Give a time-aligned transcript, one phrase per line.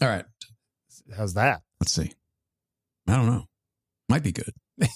[0.00, 0.24] All right.
[1.16, 1.62] How's that?
[1.80, 2.12] Let's see.
[3.08, 3.46] I don't know.
[4.08, 4.52] Might be good.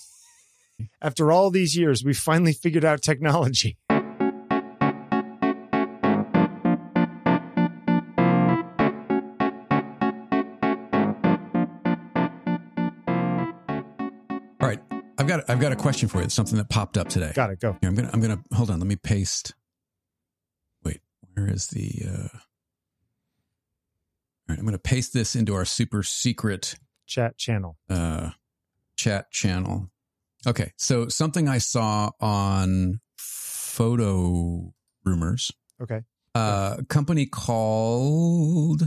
[1.03, 3.79] After all these years, we finally figured out technology.
[14.61, 14.79] All right.
[15.19, 16.25] I've got I've got a question for you.
[16.25, 17.33] It's something that popped up today.
[17.35, 17.61] Got it.
[17.61, 17.77] Go.
[17.81, 18.79] Here, I'm gonna I'm gonna hold on.
[18.79, 19.55] Let me paste.
[20.85, 21.01] Wait,
[21.35, 22.03] where is the?
[22.09, 22.39] uh
[24.49, 26.75] right, I'm gonna paste this into our super secret
[27.07, 27.77] Chat channel.
[27.91, 28.31] uh
[28.97, 29.91] chat channel.
[30.47, 34.73] Okay, so something I saw on Photo
[35.05, 35.51] Rumors.
[35.81, 36.01] Okay.
[36.35, 38.83] Uh, a company called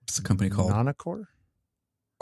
[0.00, 0.70] what's the company called?
[0.72, 1.24] Nonikkor?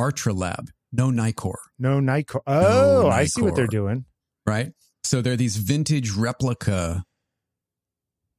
[0.01, 0.69] Artralab.
[0.95, 1.55] Nonikkor.
[1.79, 2.41] No Nicor.
[2.47, 4.05] Oh, No I see what they're doing.
[4.47, 4.73] right?
[5.05, 7.05] So they're these vintage replica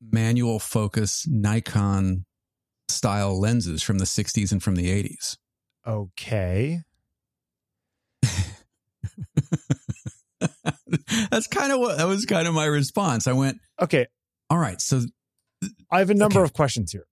[0.01, 2.25] manual focus Nikon
[2.89, 5.37] style lenses from the 60s and from the 80s.
[5.85, 6.81] Okay.
[11.31, 13.27] That's kind of what that was kind of my response.
[13.27, 14.07] I went, Okay.
[14.49, 15.01] all right, so
[15.91, 16.45] I have a number Okay.
[16.45, 17.05] of questions here.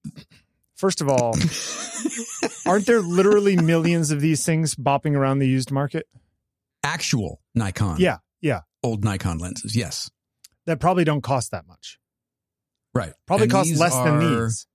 [0.75, 1.35] First of all,
[2.65, 6.07] aren't there literally millions of these things bopping around the used market?
[6.83, 8.17] actual Nikon, Yeah.
[8.41, 8.61] Yeah.
[8.83, 10.11] old Nikon lenses, yes,
[10.67, 11.97] That probably don't cost that much.
[12.93, 14.67] right, Probably And cost less than these.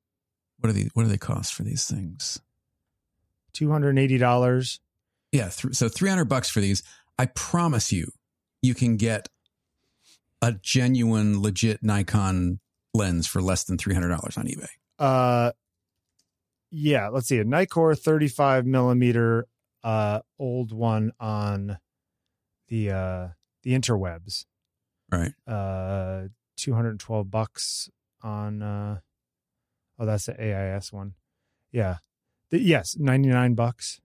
[0.61, 0.91] What are these?
[0.95, 2.41] What do they cost for these things?
[3.55, 4.79] $280.
[5.33, 6.83] Yeah, th- so 300 bucks for these.
[7.19, 8.13] I promise you,
[8.63, 9.29] you can get
[10.43, 12.61] a genuine, legit Nikon
[12.95, 14.69] lens for less than $300 on eBay.
[14.99, 15.53] Uh,
[16.71, 17.39] yeah, let's see.
[17.39, 19.47] A Nikkor 35 millimeter,
[19.83, 21.79] uh, old one on
[22.69, 23.29] the, uh,
[23.63, 24.45] the interwebs.
[25.11, 25.33] Right.
[25.47, 27.91] Uh, 212 bucks
[28.23, 29.01] on, uh,
[30.01, 31.15] oh, that's the AIS one.
[31.71, 31.97] Yeah.
[32.51, 34.01] The, yes, 99 bucks.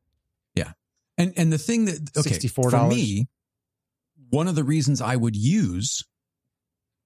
[0.54, 0.74] Yeah.
[1.18, 2.70] And and the thing that okay, $64.
[2.72, 3.28] for me,
[4.30, 6.04] one of the reasons I would use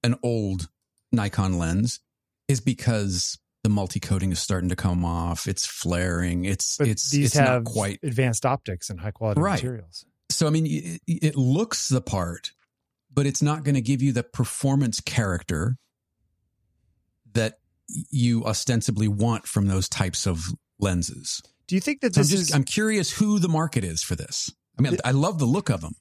[0.02, 0.68] an old
[1.12, 2.00] Nikon lens
[2.48, 5.46] is because the multi-coating is starting to come off.
[5.46, 6.44] It's flaring.
[6.44, 9.62] It's But it's these it's have not quite advanced optics and high quality Right.
[9.62, 10.04] materials.
[10.30, 10.46] so.
[10.46, 12.52] I mean, it, it looks the part,
[13.12, 15.76] but it's not going to give you the performance character
[17.32, 17.59] that
[18.10, 20.44] you ostensibly want from those types of
[20.78, 21.42] lenses.
[21.66, 24.16] Do you think that So I'm just is, I'm curious who the market is for
[24.16, 24.50] this.
[24.78, 25.94] I mean, I love the look of them.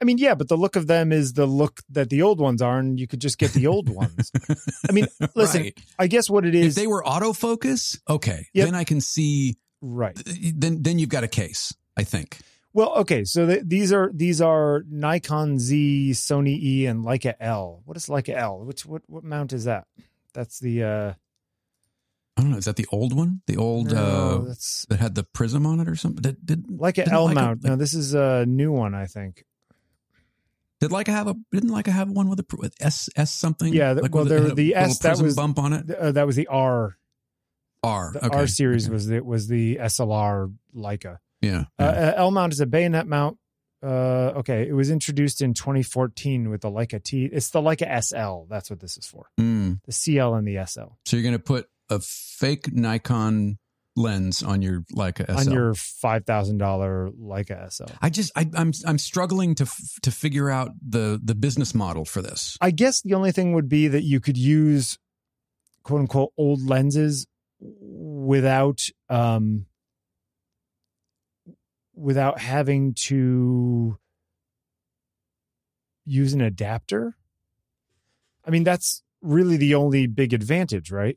[0.00, 2.60] I mean, yeah, but the look of them is the look that the old ones
[2.60, 4.32] are, and you could just get the old ones.
[4.88, 5.06] I mean,
[5.36, 5.78] listen, Right.
[5.98, 6.66] I guess what it is.
[6.68, 8.66] If they were autofocus, okay, Yep.
[8.66, 9.56] then I can see.
[9.80, 10.18] right.
[10.18, 11.72] Uh, then then you've got a case.
[11.96, 12.38] I think.
[12.74, 17.82] Well, okay, so th- these are these are Nikon Z, Sony E, and Leica L.
[17.84, 18.64] What is Leica L?
[18.64, 19.86] Which what what mount is that?
[20.34, 21.12] That's the uh
[22.36, 22.56] I don't know.
[22.56, 23.42] Is that the old one?
[23.46, 26.22] The old no, uh, that's that had the prism on it or something?
[26.22, 27.62] Did did Leica didn't L mount.
[27.62, 29.44] No, this is a new one, I think.
[30.80, 31.34] did Leica have a?
[31.52, 33.72] Didn't Leica have one with a with S S something?
[33.72, 35.90] Yeah, like well, there- the S, that was- bump on it.
[35.90, 36.96] Uh, that was the R.
[37.84, 38.12] R.
[38.14, 38.36] The okay.
[38.38, 38.92] R series okay.
[38.94, 41.18] was the was the SLR Leica.
[41.42, 41.64] yeah.
[41.78, 41.86] Uh, yeah.
[41.86, 43.38] uh, L mount is a bayonet mount.
[43.82, 47.24] Uh, okay, it was introduced in 2014 with the Leica T.
[47.24, 48.46] It's the Leica SL.
[48.48, 49.30] That's what this is for.
[49.40, 49.80] Mm.
[49.84, 53.58] The CL and the SL So you're going to put a fake Nikon
[53.96, 55.38] lens on your Leica SL.
[55.48, 57.92] on your five thousand dollar Leica SL.
[58.00, 62.04] I just I, I'm I'm struggling to f- to figure out the the business model
[62.04, 62.56] for this.
[62.60, 64.98] I guess the only thing would be that you could use
[65.82, 67.26] quote unquote old lenses
[67.60, 69.66] without um
[71.94, 73.98] without having to
[76.04, 77.16] use an adapter.
[78.44, 81.16] I mean that's really the only big advantage, right?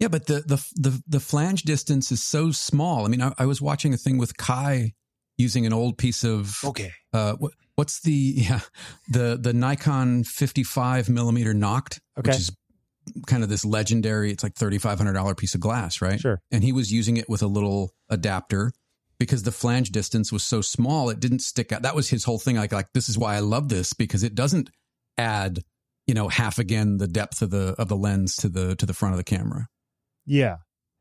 [0.00, 3.04] Yeah, but the the the the flange distance is so small.
[3.04, 4.92] I mean, I, I was watching a thing with Kai
[5.36, 6.92] using an old piece of Okay.
[7.12, 8.60] uh what, what's the yeah
[9.08, 12.30] the the Nikon 55 millimeter Noct, Okay.
[12.30, 12.52] which is
[13.26, 14.30] kind of this legendary.
[14.30, 16.20] It's like thirty five hundred dollar piece of glass, right?
[16.20, 16.40] Sure.
[16.50, 18.72] And he was using it with a little adapter
[19.18, 21.82] because the flange distance was so small, it didn't stick out.
[21.82, 22.56] That was his whole thing.
[22.56, 24.70] Like like this is why I love this because it doesn't
[25.16, 25.60] add
[26.06, 28.94] you know half again the depth of the of the lens to the to the
[28.94, 29.68] front of the camera.
[30.26, 30.56] Yeah.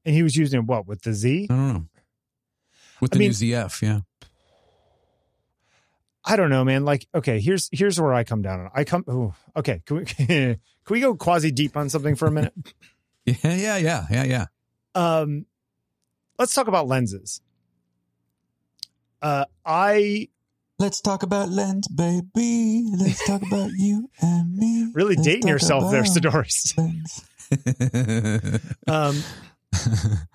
[0.05, 1.47] And he was using what with the Z?
[1.49, 1.85] I don't know.
[3.01, 3.99] With I the mean- new ZF, yeah.
[6.29, 6.83] I don't know, man.
[6.83, 8.69] Like, okay, here's here's where I come down on.
[8.73, 9.05] I come.
[9.09, 10.57] Ooh, okay, can we can
[10.89, 12.53] we go quasi deep on something for a minute?
[13.25, 14.45] Yeah, yeah, yeah, yeah, yeah.
[14.95, 15.45] um,
[16.39, 17.41] let's talk about lenses.
[19.21, 20.29] Uh, I
[20.79, 22.87] Let's talk about lens, baby.
[22.95, 24.91] Let's talk about you and me.
[24.93, 26.77] really Let's dating yourself there, Sidoris.
[28.87, 29.23] Um,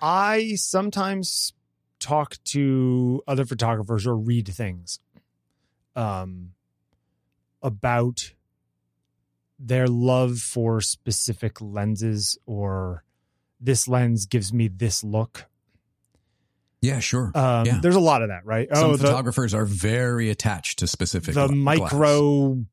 [0.01, 1.53] I sometimes
[1.99, 4.99] talk to other photographers or read things
[5.95, 6.53] um,
[7.61, 8.33] about
[9.59, 13.03] their love for specific lenses or
[13.61, 15.45] this lens gives me this look.
[16.83, 17.31] Yeah, sure.
[17.33, 17.79] Um, Yeah.
[17.81, 18.67] There's a lot of that, right?
[18.73, 22.65] Some oh, the, photographers are very attached to specific the gla- micro,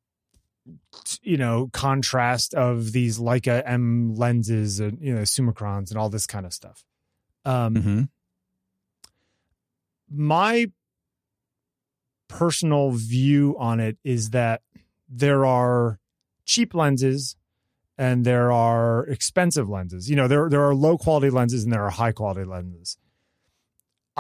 [1.22, 6.26] you know, contrast of these Leica M lenses and, you know, Summicrons and all this
[6.26, 6.84] kind of stuff.
[7.44, 7.74] Um.
[7.74, 8.08] Mhm.
[10.12, 10.66] my
[12.28, 14.62] personal view on it is that
[15.08, 15.98] there are
[16.44, 17.36] cheap lenses
[17.98, 20.08] and there are expensive lenses.
[20.10, 22.96] You know, there there are low quality lenses and there are high quality lenses.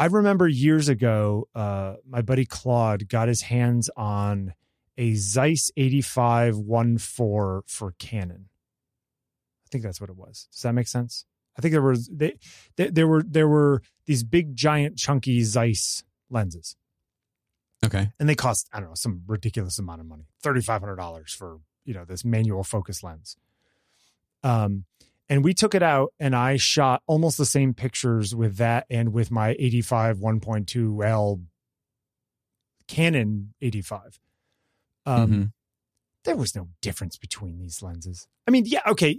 [0.00, 4.54] I remember years ago, uh, my buddy Claude got his hands on
[4.96, 7.00] a Zeiss 85 1.4
[7.66, 8.48] for Canon.
[8.48, 10.48] I think that's what it was.
[10.52, 11.26] Does that make sense?
[11.58, 12.38] I think there was they,
[12.76, 16.76] they there were there were these big giant chunky Zeiss lenses
[17.84, 18.10] Okay.
[18.18, 21.34] and they cost I don't know some ridiculous amount of money thirty five hundred dollars
[21.34, 23.36] for you know this manual focus lens.
[24.42, 24.84] Um,
[25.30, 29.12] and we took it out and I shot almost the same pictures with that and
[29.14, 31.40] with my eighty five one point two L
[32.88, 34.18] Canon eighty five.
[35.06, 35.52] Um, Mhm.
[36.24, 38.28] there was no difference between these lenses.
[38.46, 39.16] I mean, yeah, okay,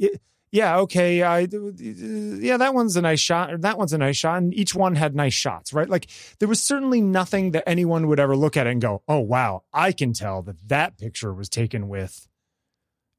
[0.51, 4.37] yeah, okay, I, yeah, that one's a nice shot, or that one's a nice shot,
[4.39, 5.89] and each one had nice shots, right?
[5.89, 6.07] Like
[6.39, 9.63] there was certainly nothing that anyone would ever look at it and go, "Oh, wow,
[9.73, 12.27] I can tell that that picture was taken with,"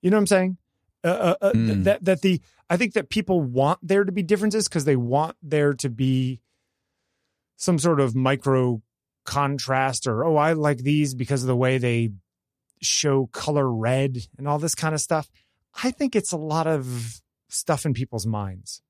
[0.02, 0.58] you know what I'm saying?
[1.04, 1.84] Uh, uh, Mm.
[1.84, 2.40] that that the
[2.70, 6.40] I think that people want there to be differences because they want there to be
[7.56, 8.82] some sort of micro
[9.24, 12.10] contrast or oh I like these because of the way they
[12.80, 15.28] show color red and all this kind of stuff.
[15.82, 18.82] I think it's a lot of stuff in people's minds.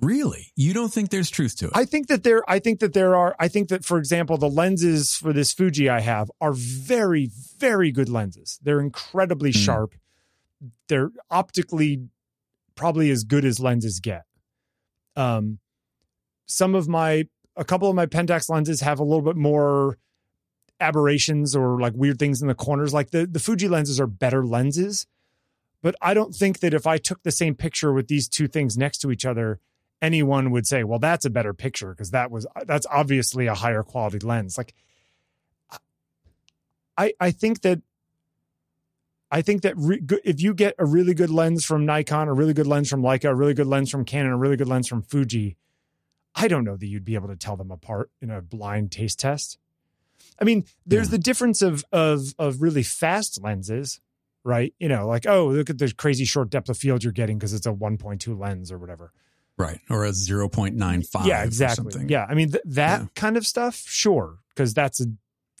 [0.00, 0.52] Really?
[0.56, 1.72] You don't think there's truth to it?
[1.74, 4.48] I think that there I think that there are I think that for example the
[4.50, 8.58] lenses for this Fuji I have are very very good lenses.
[8.62, 9.58] They're incredibly Hmm.
[9.58, 9.94] sharp.
[10.88, 12.08] They're optically
[12.74, 14.24] probably as good as lenses get.
[15.16, 15.58] Um
[16.46, 19.98] some of my a couple of my Pentax lenses have a little bit more
[20.78, 24.44] aberrations or like weird things in the corners like the the Fuji lenses are better
[24.44, 25.06] lenses.
[25.82, 28.76] But I don't think that if I took the same picture with these two things
[28.76, 29.60] next to each other
[30.02, 33.82] anyone would say, well, that's a better picture because that was that's obviously a higher
[33.82, 34.58] quality lens.
[34.58, 34.74] Like,
[36.96, 37.82] I I think that
[39.30, 42.54] I think that re, if you get a really good lens from Nikon, a really
[42.54, 45.02] good lens from Leica, a really good lens from Canon, a really good lens from
[45.02, 45.56] Fuji,
[46.34, 49.18] I don't know that you'd be able to tell them apart in a blind taste
[49.18, 49.58] test.
[50.40, 51.12] I mean, there's Yeah.
[51.12, 54.00] the difference of of of really fast lenses,
[54.44, 54.74] right?
[54.78, 57.52] You know, like oh, look at the crazy short depth of field you're getting because
[57.54, 59.12] it's a 1.2 lens or whatever.
[59.58, 59.80] right.
[59.88, 62.08] Or a 0.95 yeah or exactly something.
[62.10, 63.06] yeah i mean th- that Yeah.
[63.14, 65.06] kind of stuff sure because that's a,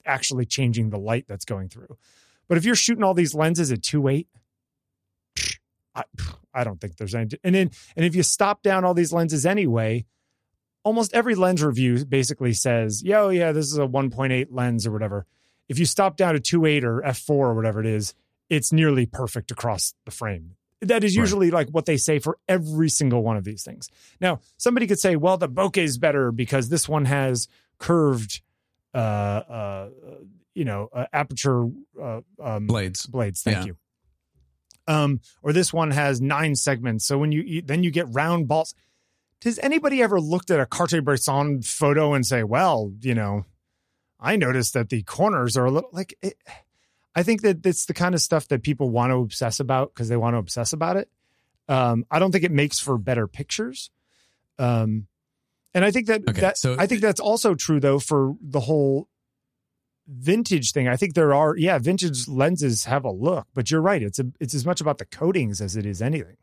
[0.04, 1.96] actually changing the light that's going through
[2.48, 4.26] but if you're shooting all these lenses at 2.8
[5.94, 6.02] I,
[6.52, 9.46] I don't think there's any and then and if you stop down all these lenses
[9.46, 10.04] anyway
[10.84, 15.26] almost every lens review basically says yo yeah this is a 1.8 lens or whatever.
[15.68, 18.14] If you stop down to 2.8 or f4 or whatever it is
[18.48, 20.52] it's nearly perfect across the frame.
[20.82, 21.22] That is Right.
[21.22, 23.88] usually like what they say for every single one of these things.
[24.20, 27.48] Now, somebody could say, well, the bokeh is better because this one has
[27.78, 28.42] curved,
[28.94, 29.88] uh, uh,
[30.56, 31.66] you know, uh, aperture
[32.00, 33.06] uh, um, Blades.
[33.06, 33.42] blades.
[33.42, 33.64] Thank Yeah.
[33.66, 33.76] you.
[34.88, 37.04] Um, or this one has nine segments.
[37.06, 38.74] So when you eat, then you get round balls.
[39.40, 43.44] Does anybody ever looked at a Cartier-Bresson photo and say, well, you know,
[44.20, 46.34] I noticed that the corners are a little like it,
[47.14, 50.08] I think that it's the kind of stuff that people want to obsess about because
[50.08, 51.10] they want to obsess about it.
[51.68, 53.90] Um, I don't think it makes for better pictures.
[54.58, 55.06] Um,
[55.74, 58.60] and I think that Okay, that so- I think that's also true though for the
[58.60, 59.08] whole
[60.06, 60.88] vintage thing.
[60.88, 64.02] I think there are yeah, vintage lenses have a look, but you're right.
[64.02, 66.36] It's a it's as much about the coatings as it is anything.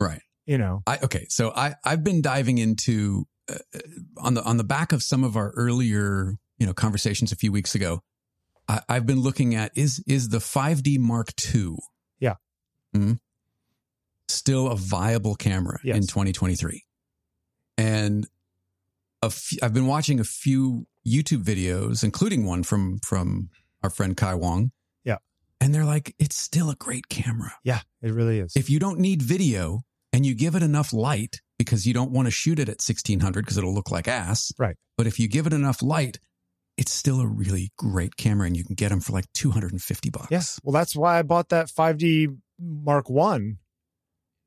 [0.00, 0.22] Right.
[0.46, 0.82] You know.
[0.86, 3.78] I okay, so I I've been diving into uh, uh,
[4.18, 7.52] on the on the back of some of our earlier you know conversations a few
[7.52, 8.00] weeks ago.
[8.68, 11.76] I, I've been looking at is is the 5D Mark II,
[12.20, 12.34] Yeah.
[12.94, 13.14] Mm-hmm,
[14.28, 15.96] still a viable camera Yes.
[15.96, 16.84] in 2023,
[17.78, 18.26] and
[19.22, 23.50] a f- I've been watching a few YouTube videos, including one from from
[23.82, 24.72] our friend Kai Wong.
[25.04, 25.16] Yeah.
[25.60, 28.52] and they're like, it's still a great camera Yeah, it really is.
[28.56, 32.26] if you don't need video and you give it enough light because you don't want
[32.26, 34.52] to shoot it at 1600 because it'll look like ass.
[34.58, 34.76] Right.
[34.96, 36.18] But if you give it enough light,
[36.76, 40.28] it's still a really great camera and you can get them for like 250 bucks.
[40.30, 40.58] Yes.
[40.62, 43.58] Well, that's why I bought that 5D Mark One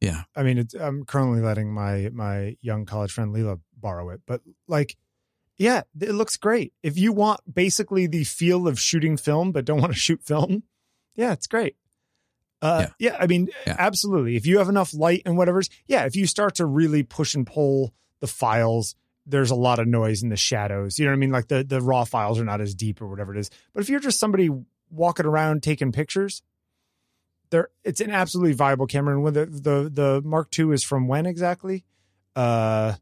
[0.01, 0.23] Yeah.
[0.35, 4.41] I mean, it's, I'm currently letting my my young college friend Leela borrow it, but
[4.67, 4.97] like,
[5.57, 6.73] yeah, it looks great.
[6.81, 10.63] If you want basically the feel of shooting film but don't want to shoot film,
[11.15, 11.75] yeah, it's great.
[12.63, 13.11] Uh, yeah.
[13.11, 13.75] yeah I mean, yeah.
[13.77, 14.37] absolutely.
[14.37, 17.45] If you have enough light and whatever's, yeah, if you start to really push and
[17.45, 18.95] pull the files,
[19.27, 20.97] there's a lot of noise in the shadows.
[20.97, 21.31] You know what I mean?
[21.31, 23.51] Like the the raw files are not as deep or whatever it is.
[23.73, 24.49] But if you're just somebody
[24.89, 26.41] walking around taking pictures,
[27.51, 29.13] there it's an absolutely viable camera.
[29.13, 31.85] And when the the the Mark II is from when exactly?
[32.35, 32.95] Uh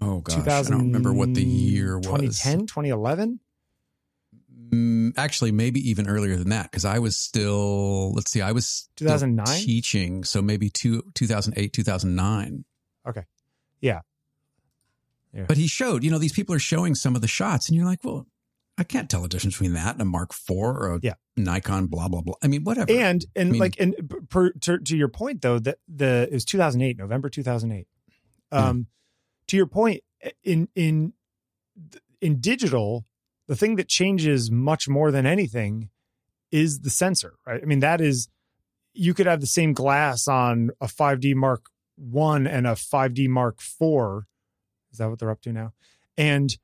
[0.00, 2.06] oh gosh, I don't remember what the year was.
[2.06, 3.40] 2010, 2011?
[4.70, 8.88] Mm, actually, maybe even earlier than that because I was still let's see, I was
[8.96, 12.64] 2009 teaching, so maybe two, 2008, 2009.
[13.08, 13.24] Okay,
[13.80, 14.00] yeah.
[15.32, 15.44] yeah.
[15.48, 17.86] But he showed, you know, these people are showing some of the shots, and you're
[17.86, 18.26] like, well,
[18.78, 21.14] I can't tell a difference between that and a Mark IV or a yeah.
[21.36, 22.34] Nikon, blah blah blah.
[22.42, 22.92] I mean, whatever.
[22.92, 23.94] And and I mean, like and
[24.30, 27.86] per, to, to, your point though, that the it was 2008, November 2008.
[28.52, 28.86] Um.
[29.50, 30.02] To your point,
[30.44, 31.12] in in
[32.20, 33.04] in digital,
[33.48, 35.90] the thing that changes much more than anything
[36.52, 37.60] is the sensor, right?
[37.60, 38.28] I mean, that is
[38.94, 41.66] you could have the same glass on a 5D Mark
[41.96, 44.28] One and a 5D Mark Four.
[44.92, 45.72] Is that what they're up to now?
[46.16, 46.56] And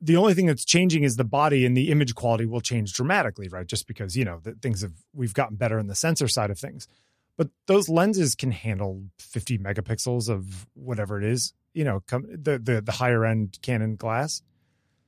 [0.00, 3.48] the only thing that's changing is the body and the image quality will change dramatically,
[3.48, 3.66] right?
[3.66, 6.58] Just because, you know, that things have, we've gotten better in the sensor side of
[6.58, 6.88] things.
[7.36, 12.58] But those lenses can handle 50 megapixels of whatever it is, you know, come the,
[12.58, 14.42] the, the higher end Canon glass.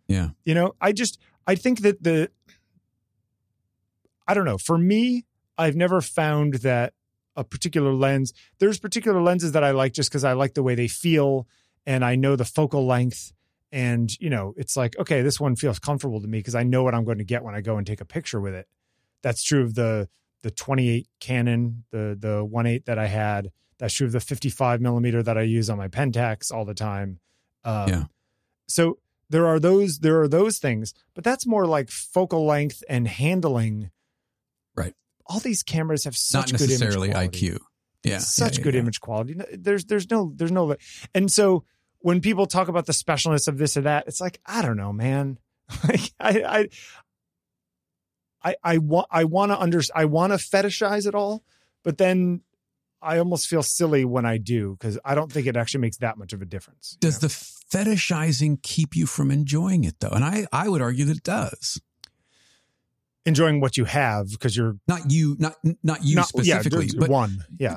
[0.06, 0.30] Yeah.
[0.44, 2.30] You know, I just, I think that the,
[4.26, 5.26] I don't know, for me,
[5.56, 6.94] I've never found that
[7.36, 10.74] a particular lens, there's particular lenses that I like just because I like the way
[10.74, 11.46] they feel
[11.86, 13.32] and I know the focal length
[13.72, 16.82] and you know it's like okay this one feels comfortable to me because i know
[16.82, 18.66] what i'm going to get when i go and take a picture with it
[19.22, 20.08] that's true of the
[20.42, 25.22] the 28 canon the the 1.8 that i had that's true of the 55 millimeter
[25.22, 27.18] that i use on my pentax all the time
[27.64, 28.04] um, yeah
[28.68, 33.08] so there are those there are those things but that's more like focal length and
[33.08, 33.90] handling
[34.76, 34.94] right
[35.26, 37.48] all these cameras have such not necessarily good image quality.
[37.48, 37.58] iq
[38.04, 38.80] yeah such yeah, yeah, good yeah.
[38.80, 40.76] image quality there's there's no there's no
[41.14, 41.64] and so
[42.00, 44.92] when people talk about the specialness of this or that, it's like, I don't know,
[44.92, 45.38] man.
[45.88, 46.68] like I, I,
[48.42, 51.44] I, I want, I want to under, I want to fetishize it all,
[51.84, 52.40] but then
[53.02, 56.18] I almost feel silly when I do because I don't think it actually makes that
[56.18, 56.96] much of a difference.
[57.00, 57.28] Does know?
[57.28, 60.10] the fetishizing keep you from enjoying it though?
[60.10, 61.80] And I, I would argue that it does.
[63.26, 67.10] Enjoying what you have because you're not you, not not you not, specifically, yeah, but
[67.10, 67.76] one, yeah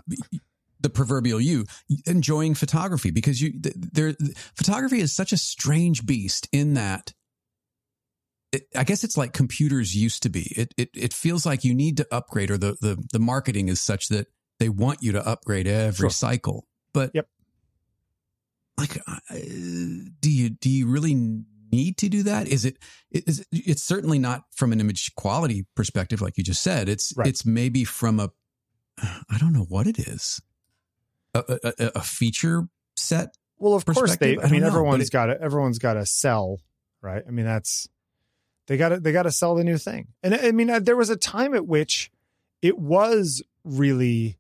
[0.80, 1.66] the proverbial you
[2.06, 4.14] enjoying photography because you there
[4.56, 7.14] photography is such a strange beast in that
[8.54, 10.54] it, I guess it's like computers used to be.
[10.56, 13.82] It, it it feels like you need to upgrade, or the the the marketing is
[13.82, 14.28] such that
[14.64, 16.10] they want you to upgrade every sure.
[16.10, 16.66] cycle.
[16.94, 17.28] But yep,
[18.78, 19.18] like, uh,
[20.22, 22.48] do you do you really need to do that?
[22.48, 22.78] Is it
[23.12, 26.88] is it's certainly not from an image quality perspective, like you just said.
[26.88, 27.28] It's right.
[27.28, 28.30] it's maybe from a
[29.02, 30.42] I don't know what it is
[31.34, 32.64] a, a, a feature
[32.96, 33.36] set.
[33.58, 34.38] Well, of course they.
[34.38, 36.60] I, I mean, know, everyone's got to everyone's got to sell,
[37.02, 37.24] right?
[37.28, 37.90] I mean, that's
[38.68, 40.08] they got to they got to sell the new thing.
[40.24, 42.12] And I mean, uh, there was a time at which
[42.62, 44.38] it was really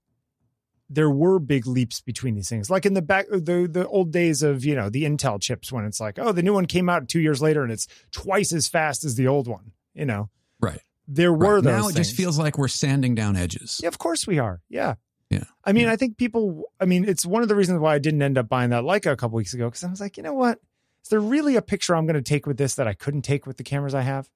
[0.93, 2.69] there were big leaps between these things.
[2.69, 5.85] Like in the back the the old days of, you know, the Intel chips when
[5.85, 8.67] it's like, oh, the new one came out 2 years later and it's twice as
[8.67, 10.29] fast as the old one, you know.
[10.59, 10.81] Right.
[11.07, 11.63] There were right.
[11.63, 13.79] those Now it just feels like we're sanding down edges.
[13.81, 14.61] Yeah, of course we are.
[14.69, 14.95] Yeah.
[15.29, 15.45] Yeah.
[15.65, 15.93] I mean, yeah.
[15.93, 18.47] I think people, I mean, it's one of the reasons why I didn't end up
[18.47, 20.59] buying that Leica a couple weeks ago because I was like, you know what?
[21.03, 23.45] Is there really a picture I'm going to take with this that I couldn't take
[23.45, 24.29] with the cameras I have?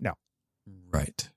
[0.00, 0.14] No.
[0.90, 1.30] Right.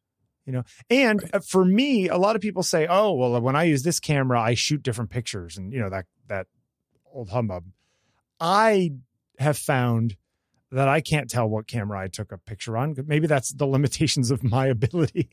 [0.45, 1.43] You know, and right.
[1.43, 4.53] for me, a lot of people say, oh, well, when I use this camera, I
[4.53, 6.47] shoot different pictures and, you know, that, that
[7.11, 7.65] old humbug.
[8.39, 8.91] I
[9.39, 10.17] have found
[10.71, 12.95] that I can't tell what camera I took a picture on.
[13.07, 15.29] Maybe that's the limitations of my ability.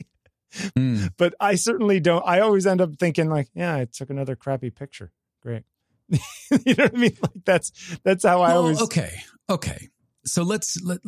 [0.77, 1.11] Mm.
[1.17, 2.23] But I certainly don't.
[2.25, 5.11] I always end up thinking like, yeah, I took another crappy picture.
[5.41, 5.63] Great.
[6.09, 7.17] you know what I mean?
[7.21, 8.81] Like that's that's how I always.
[8.81, 9.21] Okay.
[9.49, 9.89] Okay.
[10.25, 10.99] So let's let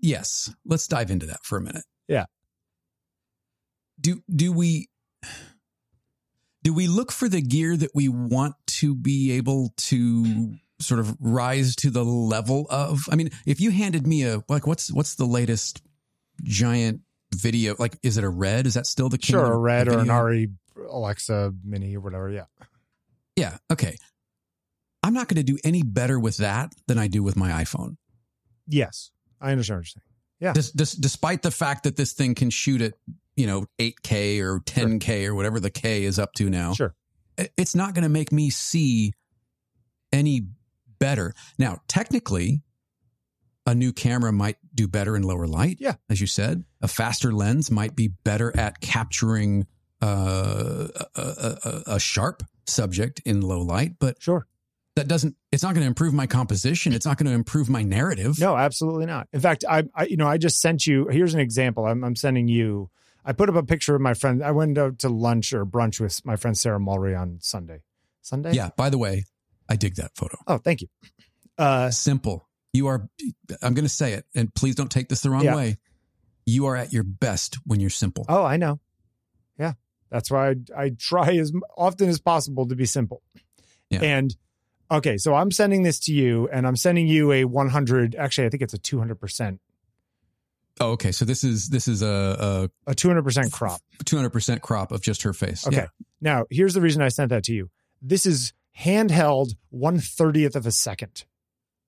[0.00, 1.84] yes, let's dive into that for a minute.
[2.06, 2.26] Yeah.
[4.00, 4.88] Do do we
[6.62, 11.16] do we look for the gear that we want to be able to sort of
[11.20, 13.08] rise to the level of?
[13.10, 15.82] I mean, if you handed me a like what's what's the latest
[16.42, 17.00] giant
[17.34, 17.74] video?
[17.78, 18.66] Like is it a red?
[18.66, 19.34] Is that still the king?
[19.34, 20.50] sure a red or an ARRI
[20.90, 22.44] alexa mini or whatever yeah.
[23.36, 23.96] Yeah okay.
[25.02, 27.96] I'm not going to do any better with that than i do with my iphone.
[28.66, 30.11] Yes i understand what you're saying
[30.42, 32.92] yeah this, this, despite the fact that this thing can shoot at
[33.36, 35.32] you know 8k or 10k sure.
[35.32, 36.94] or whatever the k is up to now sure
[37.56, 39.14] it's not going to make me see
[40.12, 40.42] any
[40.98, 41.34] better.
[41.58, 42.62] Now, technically,
[43.66, 45.78] a new camera might do better in lower light.
[45.80, 45.94] Yeah.
[46.10, 49.66] As you said, a faster lens might be better at capturing
[50.00, 51.22] uh, a,
[51.64, 54.46] a, a sharp subject in low light, but Sure.
[54.96, 56.92] That doesn't, it's not going to improve my composition.
[56.92, 58.38] It's not going to improve my narrative.
[58.38, 59.28] No, absolutely not.
[59.32, 61.08] In fact, I, I you know, I just sent you.
[61.08, 61.86] Here's an example.
[61.86, 62.90] I'm, I'm sending you.
[63.24, 64.42] I put up a picture of my friend.
[64.42, 67.82] I went out to lunch or brunch with my friend Sarah Mulry on Sunday.
[68.20, 68.52] Sunday.
[68.52, 68.70] Yeah.
[68.76, 69.24] By the way,
[69.68, 70.36] I dig that photo.
[70.46, 70.88] Oh, thank you.
[71.56, 72.46] Uh, Simple.
[72.72, 73.08] You are,
[73.60, 75.54] I'm going to say it, and please don't take this the wrong Yeah.
[75.56, 75.76] way.
[76.46, 78.24] You are at your best when you're simple.
[78.28, 78.80] oh, I know.
[79.58, 79.74] Yeah,
[80.10, 83.22] that's why I, I try as often as possible to be simple.
[83.90, 84.00] Yeah.
[84.02, 84.34] And
[84.92, 88.14] okay, so I'm sending this to you, and I'm sending you a 100.
[88.14, 89.60] Actually, I think it's a 200 percent,
[90.80, 91.12] Oh, okay.
[91.12, 93.80] So this is, this is a, a 200 percent crop.
[94.04, 95.66] 200% crop of just her face.
[95.66, 95.76] Okay.
[95.76, 95.86] Yeah.
[96.20, 97.70] Now, here's the reason I sent that to you.
[98.00, 101.24] This is handheld one thirtieth of a second.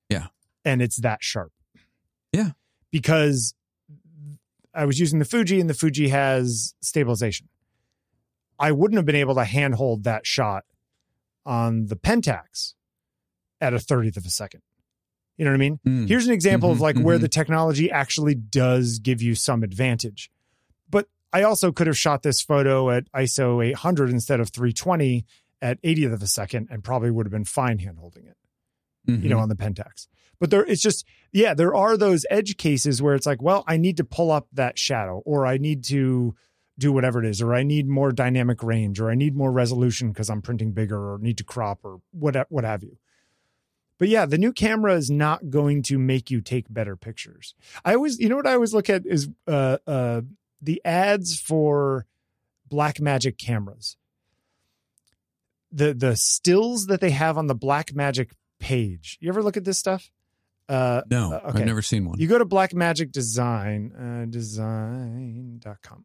[0.08, 0.26] Yeah.
[0.64, 1.52] And it's that sharp.
[2.32, 2.50] Yeah.
[2.90, 3.54] Because
[4.74, 7.48] I was using the Fuji and the Fuji has stabilization.
[8.58, 10.64] I wouldn't have been able to handhold that shot
[11.44, 12.74] on the Pentax
[13.64, 14.60] at a 30th of a second.
[15.36, 15.80] You know what I mean?
[15.86, 16.08] Mm.
[16.08, 17.22] Here's an example of Mhm, like where mhm.
[17.22, 20.30] the technology actually does give you some advantage.
[20.88, 25.24] But I also could have shot this photo at ISO 800 instead of 320
[25.60, 28.36] at 80th of a second and probably would have been fine hand holding it,
[29.06, 29.42] you know, Mhm.
[29.42, 30.06] on the Pentax.
[30.38, 33.76] But there, it's just, yeah, there are those edge cases where it's like, well, I
[33.76, 36.34] need to pull up that shadow or I need to
[36.78, 40.08] do whatever it is, or I need more dynamic range, or I need more resolution
[40.10, 42.98] because I'm printing bigger, or need to crop, or what what have you.
[43.98, 47.54] But yeah, the new camera is not going to make you take better pictures.
[47.84, 50.22] I always, you know, what I always look at is uh, uh,
[50.60, 52.06] the ads for
[52.70, 53.96] Blackmagic cameras.
[55.70, 59.18] The the stills that they have on the Blackmagic page.
[59.20, 60.10] You ever look at this stuff?
[60.68, 61.58] Uh, No, Uh, okay.
[61.60, 62.18] I've never seen one.
[62.18, 66.04] you go to Blackmagic Design, uh, design.com.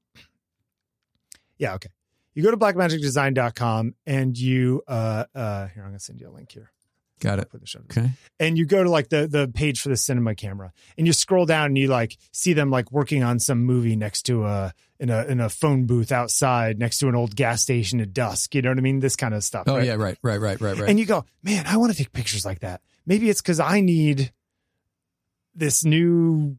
[1.58, 1.90] Yeah, okay.
[2.34, 6.32] You go to blackmagicdesign.com and you, uh, uh, here, I'm going to send you a
[6.32, 6.72] link here.
[7.20, 7.50] Got it.
[7.50, 7.80] put the show.
[7.82, 8.12] Okay.
[8.40, 11.46] And you go to like the, the page for the cinema camera and you scroll
[11.46, 15.10] down and you like see them like working on some movie next to a, in
[15.10, 18.56] a, in a phone booth outside next to an old gas station at dusk.
[18.56, 19.00] You know what I mean?
[19.00, 19.66] This kind of stuff.
[19.68, 19.86] Oh, right?
[19.86, 19.96] yeah.
[19.96, 20.90] Right, right, right, right, right.
[20.90, 22.82] And you go, man, I want to take pictures like that.
[23.06, 24.32] Maybe it's because I need
[25.56, 26.58] this new,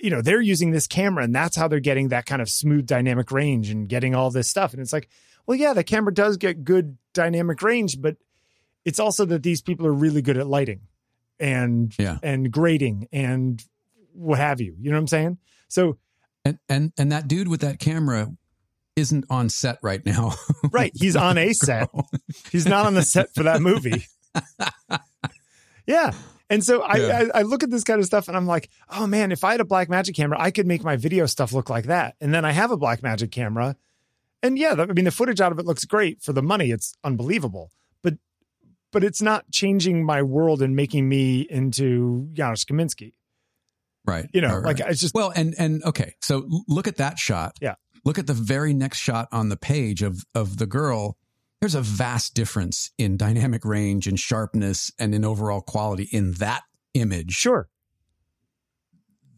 [0.00, 2.86] you know, they're using this camera and that's how they're getting that kind of smooth
[2.86, 4.72] dynamic range and getting all this stuff.
[4.72, 5.08] And it's like,
[5.46, 8.16] well, yeah, the camera does get good dynamic range, but
[8.84, 10.80] it's also that these people are really good at lighting
[11.40, 12.18] and Yeah.
[12.22, 13.62] and grading and
[14.12, 14.74] what have you.
[14.80, 15.38] You know what I'm saying?
[15.68, 15.98] So
[16.44, 18.28] and, and, and that dude with that camera
[18.96, 20.32] isn't on set right now.
[20.72, 21.88] right, he's on a set.
[22.50, 24.06] He's not on the set for that movie.
[25.86, 26.12] yeah.
[26.50, 27.24] And so I, Yeah.
[27.34, 29.52] I I look at this kind of stuff and I'm like, oh man, if I
[29.52, 32.16] had a Blackmagic camera, I could make my video stuff look like that.
[32.20, 33.76] And then I have a Blackmagic camera.
[34.42, 36.70] And yeah, I mean the footage out of it looks great for the money.
[36.70, 37.70] It's unbelievable.
[38.92, 43.12] But it's not changing my world and making me into Janusz Kaminski.
[44.06, 44.28] right.
[44.32, 44.90] You know, right, like right.
[44.90, 47.56] it's just Well, and and okay, so look at that shot.
[47.60, 47.74] Yeah.
[48.04, 51.16] Look at the very next shot on the page of of the girl.
[51.60, 56.62] There's a vast difference in dynamic range and sharpness and in overall quality in that
[56.94, 57.68] image sure.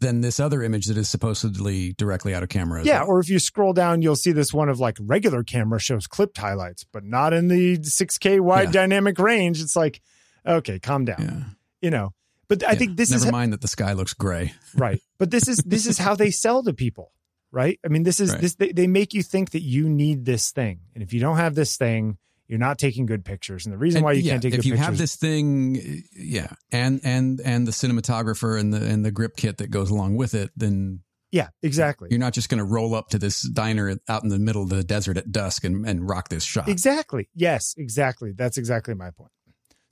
[0.00, 2.82] Than this other image that is supposedly directly out of camera.
[2.84, 3.10] Yeah, well.
[3.12, 6.38] or if you scroll down, you'll see this one of like regular camera shows clipped
[6.38, 8.72] highlights, but not in the 6K wide Yeah.
[8.72, 9.60] dynamic range.
[9.60, 10.00] It's like,
[10.46, 11.16] okay, calm down.
[11.20, 11.44] yeah.
[11.82, 12.10] You know.
[12.48, 12.78] But I Yeah.
[12.78, 14.52] think this Never is Never mind that the sky looks gray.
[14.74, 15.00] right.
[15.18, 17.12] But this is this is how they sell to people,
[17.52, 17.78] right?
[17.84, 18.40] I mean, this is Right.
[18.40, 20.80] this they, they make you think that you need this thing.
[20.94, 22.18] And if you don't have this thing,
[22.50, 23.64] you're not taking good pictures.
[23.64, 24.66] And the reason And why you yeah, can't take good pictures.
[24.66, 29.04] if you pictures have this thing, yeah, and and and the cinematographer and the and
[29.04, 32.08] the grip kit that goes along with it, then Yeah, exactly.
[32.10, 34.68] you're not just going to roll up to this diner out in the middle of
[34.68, 36.68] the desert at dusk and, and rock this shot.
[36.68, 37.28] Exactly.
[37.34, 38.32] Yes, exactly.
[38.32, 39.30] That's exactly my point.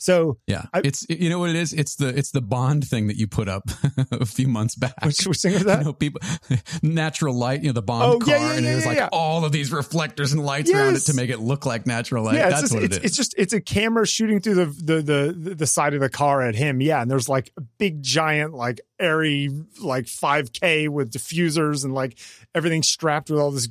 [0.00, 1.72] So Yeah, I- it's you know what it is.
[1.72, 3.64] It's the it's the Bond thing that you put up
[4.12, 4.94] a few months back.
[5.04, 5.78] which was that?
[5.80, 6.20] You know, people
[6.82, 7.62] natural light.
[7.62, 9.50] You know, the Bond Oh, car, yeah, yeah, and yeah, there's yeah, like all of
[9.52, 12.36] these reflectors and lights around it to make it look like natural light.
[12.36, 13.04] yeah, it's That's just, what it's, it is.
[13.06, 16.42] it's just it's a camera shooting through the, the the the side of the car
[16.42, 16.80] at him.
[16.80, 19.48] Yeah, and there's like a big giant like ARRI
[19.80, 22.18] like 5K with diffusers and like
[22.54, 23.68] everything strapped with all this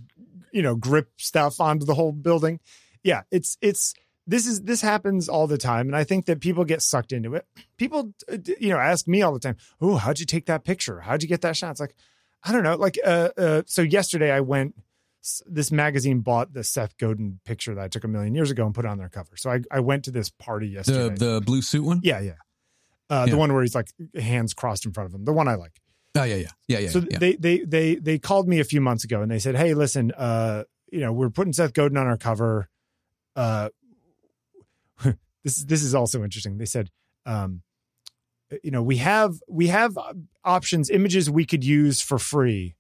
[0.51, 2.59] you know grip stuff onto the whole building.
[3.03, 3.93] Yeah, it's it's
[4.27, 7.33] this is this happens all the time, and I think that people get sucked into
[7.33, 7.45] it.
[7.77, 8.13] People
[8.59, 10.99] you know ask me all the time, "Oh, how'd you take that picture?
[10.99, 11.95] How'd you get that shot?" It's like
[12.43, 12.75] I don't know.
[12.75, 14.75] Like uh, uh so yesterday I went
[15.45, 18.73] this magazine bought the Seth Godin picture that I took a million years ago and
[18.73, 19.35] put it on their cover.
[19.35, 21.15] So I, I went to this party The yesterday.
[21.15, 22.01] the blue suit one.
[22.03, 22.33] yeah, yeah.
[23.09, 23.31] Uh, Yeah.
[23.31, 25.25] The one where he's like hands crossed in front of him.
[25.25, 25.81] The one I like.
[26.15, 26.89] Oh yeah, yeah, yeah, yeah.
[26.89, 27.19] so yeah.
[27.19, 30.11] they they they they called me a few months ago and they said, "Hey, listen,
[30.11, 32.69] uh, you know, we're putting Seth Godin on our cover.
[33.35, 33.69] Uh,
[35.47, 36.57] this this is also interesting.
[36.57, 36.89] They said,
[37.25, 37.61] um,
[38.63, 39.97] you know, we have we have
[40.43, 42.75] options, images we could use for free,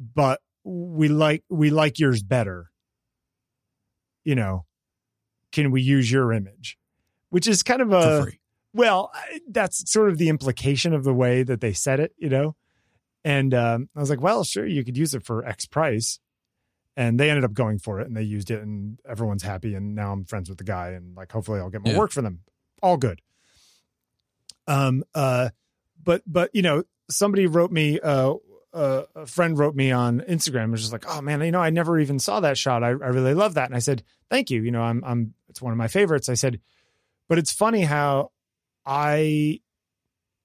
[0.00, 2.70] but we like we like yours better.
[4.24, 4.66] You know,
[5.52, 6.76] can we use your image?
[7.30, 8.40] Which is kind of a for free.
[8.74, 9.12] well,
[9.48, 12.56] that's sort of the implication of the way that they said it, you know?
[13.24, 16.18] And um, I was like, well, sure, you could use it for X price.
[16.96, 19.74] And they ended up going for it and they used it and everyone's happy.
[19.74, 21.98] And now I'm friends with the guy and like, hopefully I'll get more Yeah.
[21.98, 22.40] work for them.
[22.82, 23.20] All good.
[24.66, 25.50] Um, uh,
[26.02, 28.34] but, but, you know, somebody wrote me, uh,
[28.74, 31.60] uh, a friend wrote me on Instagram and was just like, oh man, you know,
[31.60, 32.82] I never even saw that shot.
[32.82, 33.66] I, I really love that.
[33.66, 34.62] And I said, thank you.
[34.62, 36.28] You know, I'm, I'm, it's one of my favorites.
[36.28, 36.60] I said,
[37.26, 38.32] but it's funny how
[38.84, 39.61] I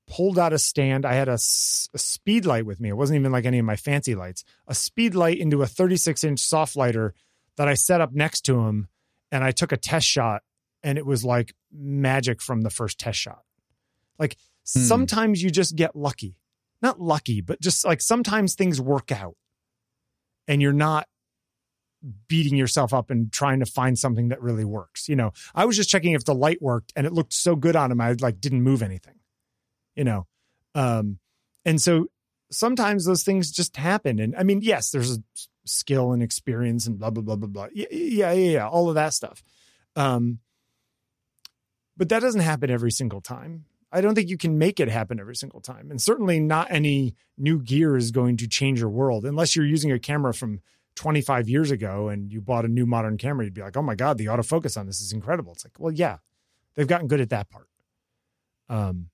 [0.07, 1.05] pulled out a stand.
[1.05, 2.89] I had a, s- a speed light with me.
[2.89, 4.43] It wasn't even like any of my fancy lights.
[4.67, 7.11] A speed light into a 36 inch Softlighter
[7.57, 8.87] that I set up next to him,
[9.31, 10.43] and I took a test shot,
[10.83, 13.43] and it was like magic from the first test shot.
[14.17, 14.37] Like
[14.73, 14.81] Hmm.
[14.81, 16.37] sometimes you just get lucky,
[16.81, 19.35] not lucky, but just like sometimes things work out,
[20.47, 21.07] and you're not
[22.27, 25.09] beating yourself up and trying to find something that really works.
[25.09, 27.75] You know, I was just checking if the light worked and it looked so good
[27.75, 29.15] on him I like didn't move anything.
[29.97, 30.27] You know.
[30.73, 31.19] Um
[31.65, 32.07] and so
[32.49, 35.21] sometimes those things just happen and I mean, yes, there's a
[35.65, 37.67] skill and experience and blah blah blah blah blah.
[37.73, 39.43] Yeah, yeah, yeah, yeah, all of that stuff.
[39.95, 40.39] Um
[41.97, 43.65] but that doesn't happen every single time.
[43.91, 45.89] I don't think you can make it happen every single time.
[45.89, 49.91] And certainly not any new gear is going to change your world unless you're using
[49.91, 50.59] a camera from
[50.95, 53.95] 25 years ago and you bought a new modern camera, you'd be like, oh my
[53.95, 55.53] God, the autofocus on this is incredible.
[55.53, 56.17] It's like, well, yeah,
[56.75, 57.69] they've gotten good at that part.
[58.67, 59.09] Um,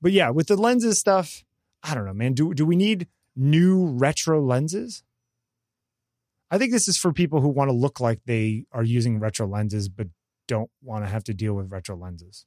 [0.00, 1.44] but yeah, with the lenses stuff,
[1.82, 2.34] I don't know, man.
[2.34, 3.06] Do do we need
[3.36, 5.02] new retro lenses?
[6.50, 9.46] I think this is for people who want to look like they are using retro
[9.46, 10.08] lenses, but
[10.46, 12.46] don't want to have to deal with retro lenses.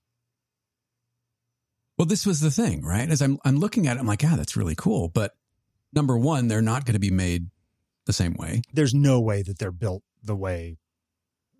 [1.98, 3.10] Well, this was the thing, right?
[3.10, 5.08] As I'm I'm looking at it, I'm like, yeah, that's really cool.
[5.08, 5.36] But
[5.94, 7.48] number one, they're not going to be made
[8.06, 8.62] the same way.
[8.74, 10.78] There's no way that they're built the way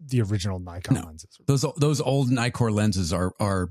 [0.04, 1.02] the original Nikon No.
[1.06, 1.38] lenses.
[1.46, 3.70] Those those old Nikkor lenses are are.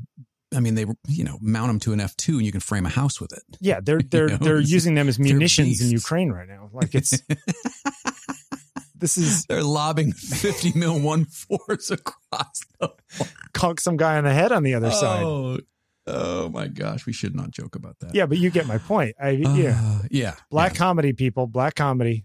[0.54, 2.86] I mean, they you know mount them to an f two and you can frame
[2.86, 3.42] a house with it.
[3.60, 5.90] Yeah, they're they're know, they're using them as munitions in.
[5.90, 6.70] Ukraine right now.
[6.72, 7.10] Like it's
[8.94, 12.62] this is They're lobbing fifty mil one fours across.
[12.80, 12.92] The
[13.54, 15.22] conk some guy on the head on the other side.
[15.22, 15.58] oh,
[16.06, 18.14] oh my gosh, we should not joke about that.
[18.14, 19.16] Yeah, but you get my point.
[19.20, 19.80] I yeah.
[19.82, 22.24] Uh, yeah, Black comedy people, black comedy.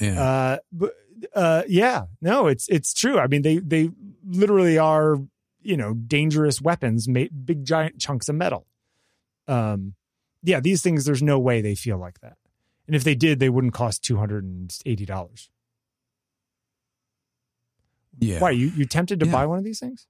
[0.00, 0.22] Yeah, yeah.
[0.22, 0.92] Uh but
[1.34, 3.18] uh yeah, no, it's it's true.
[3.18, 3.90] I mean they they
[4.24, 5.16] literally are,
[5.62, 8.66] you know, dangerous weapons made big giant chunks of metal.
[9.48, 9.94] Um
[10.42, 12.36] yeah, these things there's no way they feel like that.
[12.86, 15.48] And if they did, they wouldn't cost $280.
[18.18, 18.38] yeah.
[18.40, 19.32] Why, you you tempted to Yeah.
[19.32, 20.06] buy one of these things?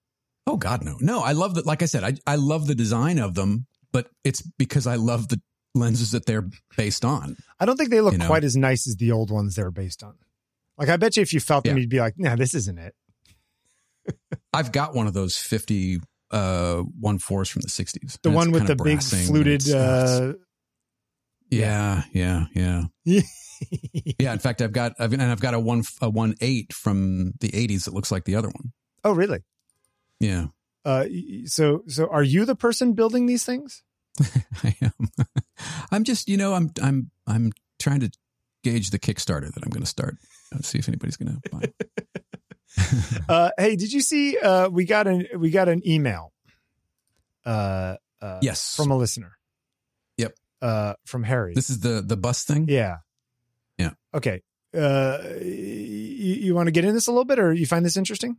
[0.47, 1.21] Oh God, no, no.
[1.21, 1.67] I love that.
[1.67, 5.29] Like I said, I I love the design of them, but it's because I love
[5.29, 5.41] the
[5.75, 7.37] lenses that they're based on.
[7.61, 8.27] I don't think they look You know?
[8.27, 10.15] quite as nice as the old ones they're based on.
[10.79, 11.81] Like I bet you if you felt them, Yeah.
[11.83, 12.95] you'd be like, nah, this isn't it.
[14.53, 15.99] I've got one of those fifty
[16.31, 18.19] uh one fours from the sixties.
[18.23, 20.35] The one with the big fluted uh
[21.51, 22.83] yeah, yeah, yeah.
[24.19, 27.33] Yeah, in fact, I've got I've and I've got a one a one eight from
[27.41, 28.73] the eighties that looks like the other one.
[29.05, 29.41] Oh, really?
[30.19, 30.47] Yeah,
[30.85, 31.05] Uh
[31.45, 33.83] so so are you the person building these things?
[34.65, 35.09] I am.
[35.91, 38.11] I'm just you know I'm I'm I'm trying to
[38.65, 40.17] gauge the Kickstarter that I'm going to start.
[40.53, 41.73] Let's see if anybody's going to buy.
[43.29, 46.33] Uh hey, did you see uh we got an we got an email
[47.47, 48.75] uh uh Yes.
[48.77, 49.33] from a listener.
[50.17, 50.35] Yep.
[50.63, 51.55] Uh from Harry.
[51.55, 52.67] This is the the bus thing.
[52.69, 52.99] yeah.
[53.79, 53.91] Yeah.
[54.15, 54.43] Okay.
[54.75, 57.97] Uh you, you want to get in this a little bit or you find this
[57.97, 58.37] interesting?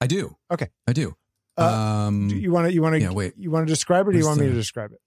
[0.00, 0.36] I do.
[0.50, 0.68] Okay.
[0.86, 1.14] I do.
[1.56, 3.34] Um, Do you want to you want to yeah, wait.
[3.36, 5.00] you want to describe it or do you want me to describe it?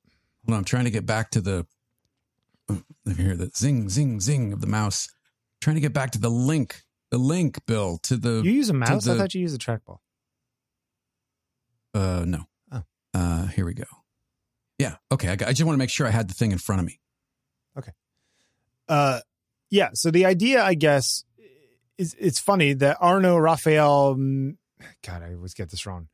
[0.46, 1.66] Hold on, I'm trying to get back to the.
[2.70, 5.08] oh, Let me hear the zing, zing, zing of the mouse.
[5.62, 8.41] trying to get back to the link, the link, Bill, to the.
[8.43, 9.08] You use a mouse?
[9.08, 9.99] I thought you used a trackball.
[11.93, 12.45] uh, no.
[12.71, 12.82] Oh.
[13.13, 13.84] Uh, here we go.
[14.80, 14.95] Yeah.
[15.12, 15.30] Okay.
[15.30, 16.88] I, got, I just want to make sure I had the thing in front of
[16.88, 16.99] me.
[17.78, 17.91] Okay.
[18.89, 19.19] Uh,
[19.69, 19.89] yeah.
[19.93, 21.23] So the idea, I guess,
[21.99, 24.15] is it's funny that Arno Rafael.
[24.15, 26.08] God, I always get this wrong.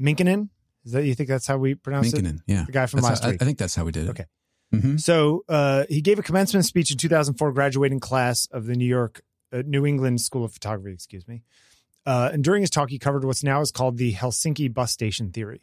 [0.00, 0.50] Minkkinen.
[0.84, 2.24] Is that you think that's how we pronounce it?
[2.24, 2.38] Minkkinen.
[2.46, 2.62] Yeah.
[2.64, 3.42] The guy from That's last how- week.
[3.42, 4.10] I think that's how we did it.
[4.10, 4.26] Okay.
[4.72, 5.00] Mhm.
[5.00, 9.22] So uh, he gave a commencement speech in 2004, graduating class of the New York,
[9.52, 10.92] uh, New England School of Photography.
[10.92, 11.42] Excuse me.
[12.06, 15.30] Uh, and during his talk, he covered what's now is called the Helsinki bus station
[15.30, 15.62] theory.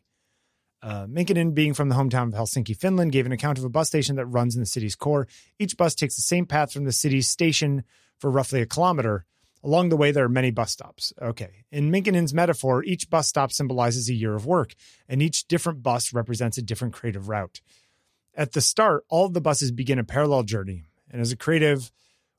[0.82, 3.88] Uh, Minkkinen, being from the hometown of Helsinki, Finland, gave an account of a bus
[3.88, 5.28] station that runs in the city's core.
[5.58, 7.84] Each bus takes the same path from the city's station
[8.20, 9.26] for roughly a kilometer.
[9.64, 11.12] Along the way, there are many bus stops.
[11.20, 11.66] Okay.
[11.72, 14.76] In Minkkinen's metaphor, each bus stop symbolizes a year of work,
[15.10, 17.62] and each different bus represents a different creative route.
[18.36, 20.84] At the start, all of the buses begin a parallel journey.
[21.10, 21.92] And as a creative,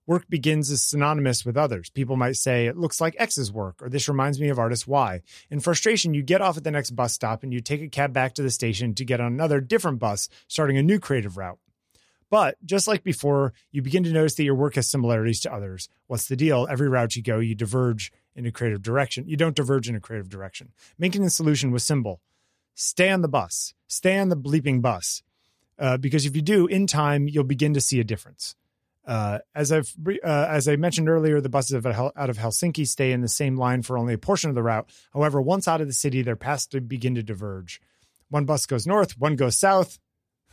[0.07, 1.91] work begins as synonymous with others.
[1.91, 5.23] People might say, it looks like X's work, or this reminds me of artist Y.
[5.51, 8.13] In frustration, you get off at the next bus stop and you take a cab
[8.13, 11.59] back to the station to get on another different bus, starting a new creative route.
[12.29, 15.89] But just like before, you begin to notice that your work has similarities to others.
[16.07, 16.67] What's the deal?
[16.69, 19.29] Every route you go, you diverge in a creative direction.
[19.29, 20.73] You don't diverge in a creative direction.
[21.01, 22.21] Minkkinen's solution was simple
[22.75, 25.23] stay on the bus, stay on the bleeping bus.
[25.79, 28.55] Uh, because if you do, in time, you'll begin to see a difference.
[29.07, 33.21] Uh, as I've uh, as I mentioned earlier, the buses out of Helsinki stay in
[33.21, 34.91] the same line for only a portion of the route.
[35.13, 37.81] However, once out of the city, their paths to begin to diverge.
[38.31, 39.99] One bus goes north, one goes south.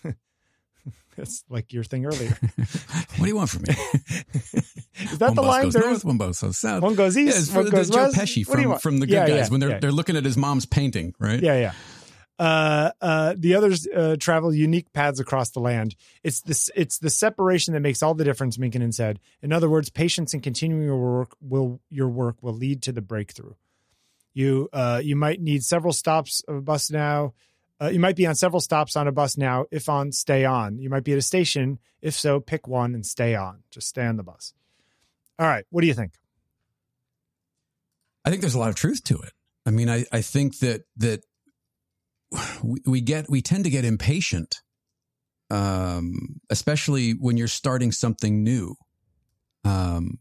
[1.18, 2.38] That's like your thing earlier.
[2.56, 3.74] what do you want from me?
[4.96, 5.64] Is that one the line?
[5.64, 6.84] goes north, one bus goes south.
[6.84, 8.18] one goes yeah, east, it's one goes Joe west.
[8.18, 9.80] Pesci from, from the Good Yeah, Guys yeah, when they're yeah.
[9.80, 11.42] they're looking at his mom's painting, right?
[11.42, 11.74] Yeah, yeah.
[12.44, 15.96] Uh, uh, the others uh, travel unique paths across the land.
[16.24, 16.70] It's this.
[16.76, 18.58] It's the separation that makes all the difference.
[18.58, 19.22] Minkkinen said.
[19.42, 23.02] In other words, patience and continuing your work will your work will lead to the
[23.02, 23.54] breakthrough.
[24.34, 27.34] You uh, you might need several stops of a bus now.
[27.82, 29.66] You might be on several stops on a bus now.
[29.70, 30.80] If on, stay on.
[30.80, 31.80] You might be at a station.
[32.02, 33.64] If so, pick one and stay on.
[33.72, 34.54] Just stay on the bus.
[35.40, 35.66] All right.
[35.70, 36.14] What do you think?
[38.26, 39.32] I think there's a lot of truth to it.
[39.66, 41.24] I mean, I, I think that that
[42.64, 44.62] we, we get we tend to get impatient,
[45.50, 48.76] um, especially when you're starting something new,
[49.64, 50.18] um,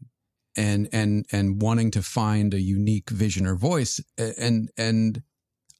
[0.55, 3.99] and and and wanting to find a unique vision or voice.
[4.17, 5.21] And and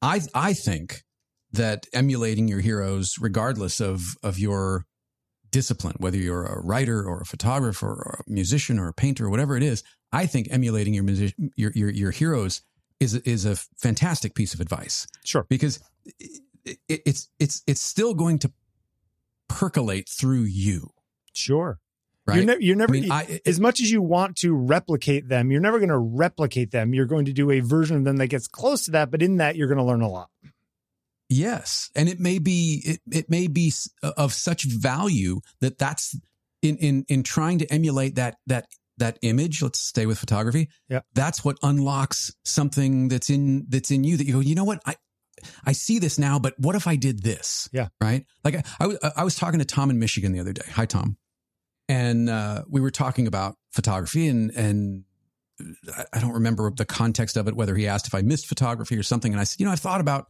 [0.02, 1.04] I I think
[1.52, 4.86] that emulating your heroes, regardless of of your
[5.52, 9.30] discipline, whether you're a writer or a photographer or a musician or a painter or
[9.30, 11.06] whatever it is, I think emulating your
[11.56, 12.62] your, your your heroes
[13.04, 15.46] is is a fantastic piece of advice Sure.
[15.50, 16.42] because it,
[16.88, 18.52] it, it's it's it's still going to
[19.50, 20.90] percolate through you,
[21.34, 21.80] Sure.
[22.26, 22.38] right?
[22.38, 22.94] You're, ne- you're never.
[22.96, 25.98] I mean, I, as much as you want to replicate them, you're never going to
[25.98, 26.94] replicate them.
[26.94, 29.38] You're going to do a version of them that gets close to that, but in
[29.38, 30.30] that, you're going to learn a lot.
[31.30, 33.72] Yes, and it may be it, it may be
[34.04, 36.16] of such value that that's
[36.62, 39.62] in in in trying to emulate that that that image.
[39.62, 40.70] Let's stay with photography.
[40.90, 41.02] Yeah.
[41.14, 44.40] that's what unlocks something that's in that's in you that you go.
[44.40, 44.96] You know what I.
[45.66, 47.68] I see this now, but what if I did this?
[47.74, 47.88] Yeah.
[48.00, 48.26] Right.
[48.46, 50.62] Like I, I, was- I was talking to Tom in Michigan the other day.
[50.72, 51.18] Hi, Tom.
[51.90, 55.04] And uh, we were talking about photography and, and
[55.98, 58.96] I- I don't remember the context of it, whether he asked if I missed photography
[58.98, 59.34] or something.
[59.34, 60.28] And I said, you know, I've thought about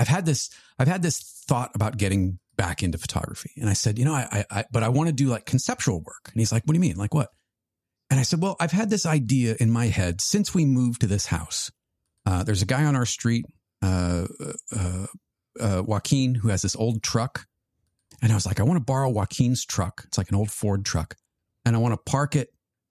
[0.00, 3.52] I've had this I've had this thought about getting back into photography.
[3.56, 6.00] And I said, you know, I, I, I but I want to do like conceptual
[6.02, 6.30] work.
[6.32, 6.96] And he's like, what do you mean?
[6.96, 7.30] Like what?
[8.10, 11.06] And I said, well, I've had this idea in my head since we moved to
[11.06, 11.70] this house.
[12.26, 13.44] Uh, there's a guy on our street,
[13.82, 14.26] uh,
[14.74, 15.06] uh,
[15.60, 17.46] uh, Joaquin, who has this old truck.
[18.22, 20.02] And I was like, I want to borrow Joaquin's truck.
[20.06, 21.16] It's like an old Ford truck.
[21.64, 22.48] And I want to park it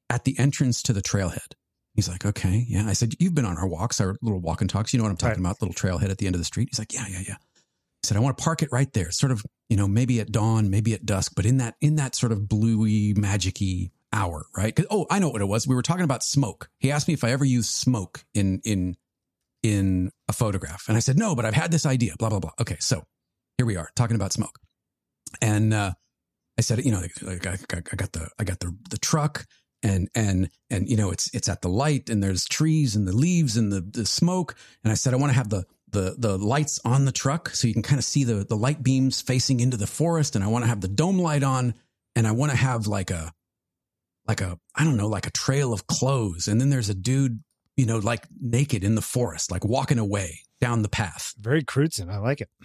[0.10, 1.54] at the entrance to the trailhead.
[1.95, 2.88] He's like, okay, yeah.
[2.88, 4.93] I said, you've been on our walks, our little walk and talks.
[4.93, 5.52] You know what I'm talking Right.
[5.52, 5.62] about?
[5.62, 6.69] Little trailhead at the end of the street.
[6.71, 7.36] He's like, yeah, yeah, yeah.
[7.36, 9.12] I said, I want to park it right there.
[9.12, 12.15] Sort of, you know, maybe at dawn, maybe at dusk, but in that, in that
[12.15, 14.80] sort of bluey, magicy hour, right?
[14.89, 15.67] oh, I know what it was.
[15.67, 16.69] We were talking about smoke.
[16.80, 18.95] He asked me if I ever use smoke in, in,
[19.63, 20.86] in a photograph.
[20.88, 22.52] And I said, no, but I've had this idea, blah, blah, blah.
[22.62, 22.78] Okay.
[22.80, 23.04] So
[23.58, 24.60] here we are talking about smoke.
[25.41, 25.93] And, uh,
[26.58, 29.47] I said, you know, like I I got the, I got the, the truck
[29.82, 33.15] and, and, and, you know, it's, it's at the light and there's trees and the
[33.15, 34.56] leaves and the, the smoke.
[34.84, 37.67] And I said, I want to have the, the, the lights on the truck so
[37.67, 40.36] you can kind of see the, the light beams facing into the forest.
[40.36, 41.73] And I want to have the dome light on
[42.15, 43.34] and I want to have like a,
[44.27, 46.47] like a, I don't know, like a trail of clothes.
[46.47, 47.43] And then there's a dude,
[47.75, 51.33] you know, like naked in the forest, like walking away down the path.
[51.39, 52.09] Very Crewdson.
[52.12, 52.49] I like it.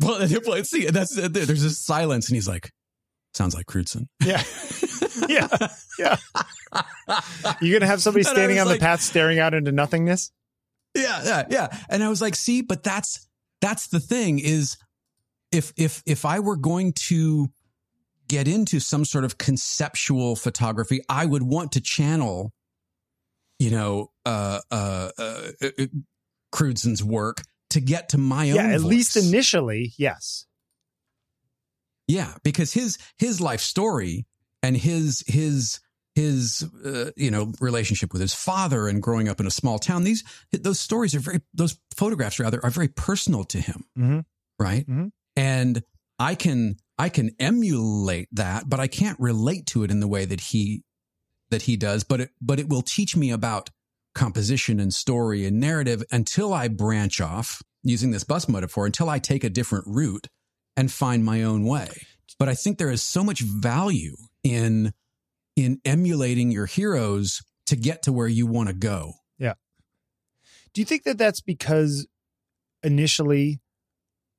[0.00, 0.86] Well, let's see.
[0.86, 2.72] That's uh, there's this silence, and he's like,
[3.34, 4.42] "Sounds like Crewdson." Yeah.
[5.28, 5.68] yeah.
[5.98, 6.16] Yeah.
[7.60, 10.32] You're to have somebody standing on like- the path staring out into nothingness?
[10.94, 11.78] Yeah, yeah, yeah.
[11.88, 13.26] And I was like, "See, but that's
[13.60, 14.76] that's the thing is,
[15.52, 17.48] if if if I were going to
[18.28, 22.52] get into some sort of conceptual photography, I would want to channel,
[23.58, 25.86] you know, uh, uh, uh, uh
[26.52, 28.56] Crewdson's work to get to my own.
[28.56, 28.68] Yeah.
[28.68, 30.46] At least initially, yes.
[32.08, 34.26] Yeah, because his his life story
[34.62, 35.80] and his his
[36.16, 40.02] his uh, you know relationship with his father and growing up in a small town
[40.02, 44.24] these those stories are very those photographs rather are very personal to him Mhm.
[44.58, 45.12] right Mhm.
[45.36, 45.82] and
[46.18, 50.24] i can i can emulate that but i can't relate to it in the way
[50.24, 50.82] that he
[51.50, 53.70] that he does but it but it will teach me about
[54.14, 59.18] composition and story and narrative until i branch off using this bus metaphor until i
[59.18, 60.28] take a different route
[60.76, 61.88] and find my own way
[62.38, 64.92] but i think there is so much value in
[65.56, 69.14] in emulating your heroes to get to where you want to go.
[69.38, 69.54] Yeah.
[70.72, 72.06] Do you think that that's because
[72.82, 73.60] initially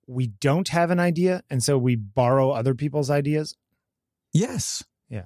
[0.07, 3.55] we don't have an idea and so we borrow other people's ideas?
[4.33, 4.83] Yes.
[5.09, 5.25] Yeah.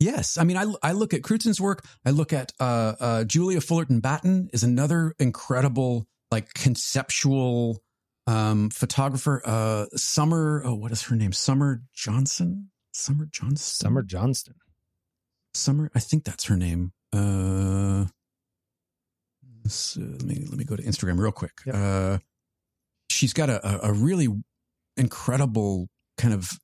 [0.00, 0.38] Yes.
[0.38, 1.84] I mean, I, I look at Crewdson's work.
[2.04, 7.82] I look at uh, uh, Julia Fullerton Batten is another incredible, like conceptual
[8.26, 9.42] um, photographer.
[9.44, 11.32] Uh, Summer, oh, what is her name?
[11.32, 12.70] Summer Johnson?
[12.92, 13.56] Summer Johnson?
[13.56, 14.54] Summer Johnston.
[15.54, 16.92] Summer, I think that's her name.
[17.12, 18.06] Uh,
[19.66, 21.52] so let me let me go to Instagram real quick.
[21.66, 21.74] Yep.
[21.76, 22.18] Uh,
[23.12, 24.28] she's got a, a really
[24.96, 26.58] incredible kind of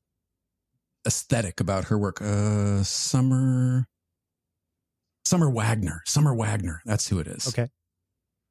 [1.07, 2.21] aesthetic about her work.
[2.21, 3.87] Uh, Summer,
[5.25, 6.81] Summer Wagner, Summer Wagner.
[6.85, 7.49] That's who it is.
[7.49, 7.69] Okay.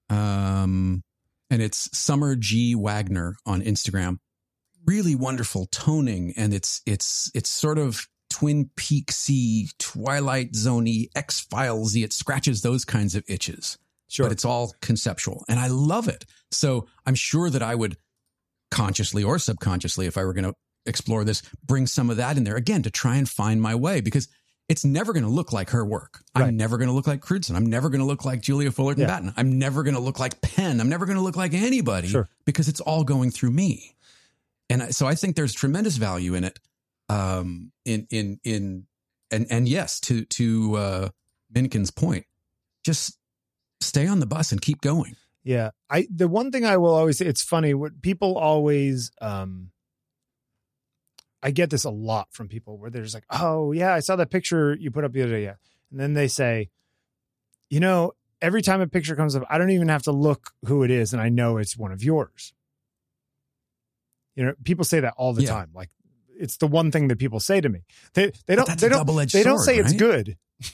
[0.09, 1.03] Um,
[1.49, 4.17] and it's Summer G Wagner on Instagram.
[4.85, 12.03] Really wonderful toning, and it's it's it's sort of Twin Peaksy, Twilight Zoney, X Filesy.
[12.03, 13.77] It scratches those kinds of itches,
[14.07, 14.25] Sure.
[14.25, 16.25] but it's all conceptual, and I love it.
[16.51, 17.97] So I'm sure that I would
[18.71, 20.53] consciously or subconsciously, if I were going to
[20.85, 24.01] explore this, bring some of that in there again to try and find my way
[24.01, 24.27] because.
[24.69, 26.19] It's never going to look like her work.
[26.35, 26.47] Right.
[26.47, 27.55] I'm never going to look like Crewdson.
[27.55, 29.07] I'm never going to look like Julia Fullerton Yeah.
[29.07, 29.33] Batten.
[29.37, 30.81] I'm never going to look like Penn.
[30.81, 32.27] I'm never going to look like anybody Sure.
[32.45, 33.95] because it's all going through me.
[34.69, 36.59] And so I think there's tremendous value in it.
[37.07, 38.87] Um, in, in, in,
[39.31, 41.09] and, and yes, to, to, uh,
[41.55, 42.25] Minkkinen's point,
[42.83, 43.17] just
[43.81, 45.15] stay on the bus and keep going.
[45.43, 45.71] Yeah.
[45.89, 49.71] I the one thing I will always say it's funny what people always um
[51.41, 54.15] I get this a lot from people where they're just like, "Oh, yeah, I saw
[54.15, 55.53] that picture you put up the other day." Yeah.
[55.91, 56.69] And then they say,
[57.69, 60.83] "You know, every time a picture comes up, I don't even have to look who
[60.83, 62.53] it is and I know it's one of yours."
[64.35, 65.49] You know, people say that all the Yeah.
[65.51, 65.69] time.
[65.73, 65.89] Like
[66.39, 67.81] it's the one thing that people say to me.
[68.13, 70.37] They they don't they don't they don't sword, say it's good.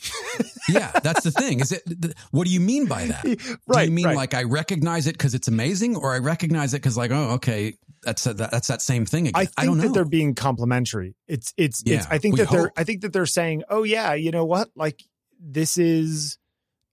[0.70, 1.60] Yeah, that's the thing.
[1.60, 1.84] Is it?
[2.32, 3.26] What do you mean by that?
[3.68, 3.84] right.
[3.86, 4.16] do you mean right.
[4.16, 7.76] like I recognize it because it's amazing, or I recognize it because like, oh, okay,
[8.02, 9.42] that's a, that's that same thing again?
[9.42, 9.84] I think don't know.
[9.84, 11.16] that they're being complimentary.
[11.28, 12.72] It's it's it's Yeah, I think that they're.
[12.78, 14.70] I think that they're saying, "Oh yeah, you know what?
[14.76, 15.04] Like
[15.40, 16.38] this is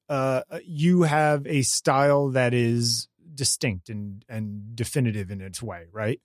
[0.09, 6.21] uh you have a style that is distinct and and definitive in its way, right?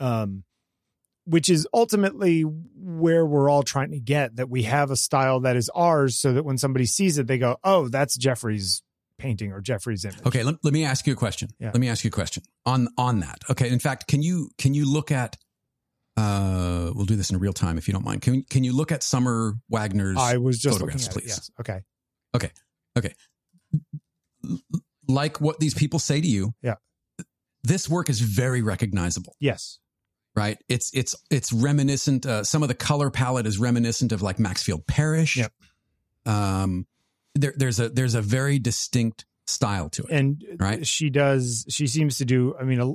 [0.00, 0.44] Um
[1.24, 5.56] which is ultimately where we're all trying to get that we have a style that
[5.56, 8.82] is ours so that when somebody sees it they go, "Oh, that's Jeffrey's
[9.18, 11.50] painting or Jeffrey's image." Okay, let, let me ask you a question.
[11.58, 11.68] Yeah.
[11.68, 13.38] Let me ask you a question on on that.
[13.50, 15.36] Okay, in fact, can you can you look at
[16.16, 18.22] uh we'll do this in real time if you don't mind.
[18.22, 21.20] Can can you look at Summer Wagner's I was just photographs, at it.
[21.20, 21.28] please.
[21.28, 21.50] Yes.
[21.60, 21.82] Okay.
[25.08, 26.54] like what these people say to you?
[26.62, 26.74] Yeah.
[27.62, 29.78] This work is very recognizable, Yes.
[30.36, 30.58] Right?
[30.68, 34.86] It's it's it's reminiscent uh, some of the color palette is reminiscent of like Maxfield
[34.86, 35.36] Parrish.
[35.36, 35.52] Yep.
[36.26, 36.86] Um
[37.34, 40.10] there, there's a there's a very distinct style to it.
[40.10, 40.86] and Right.
[40.86, 42.86] she does she seems to do i mean a,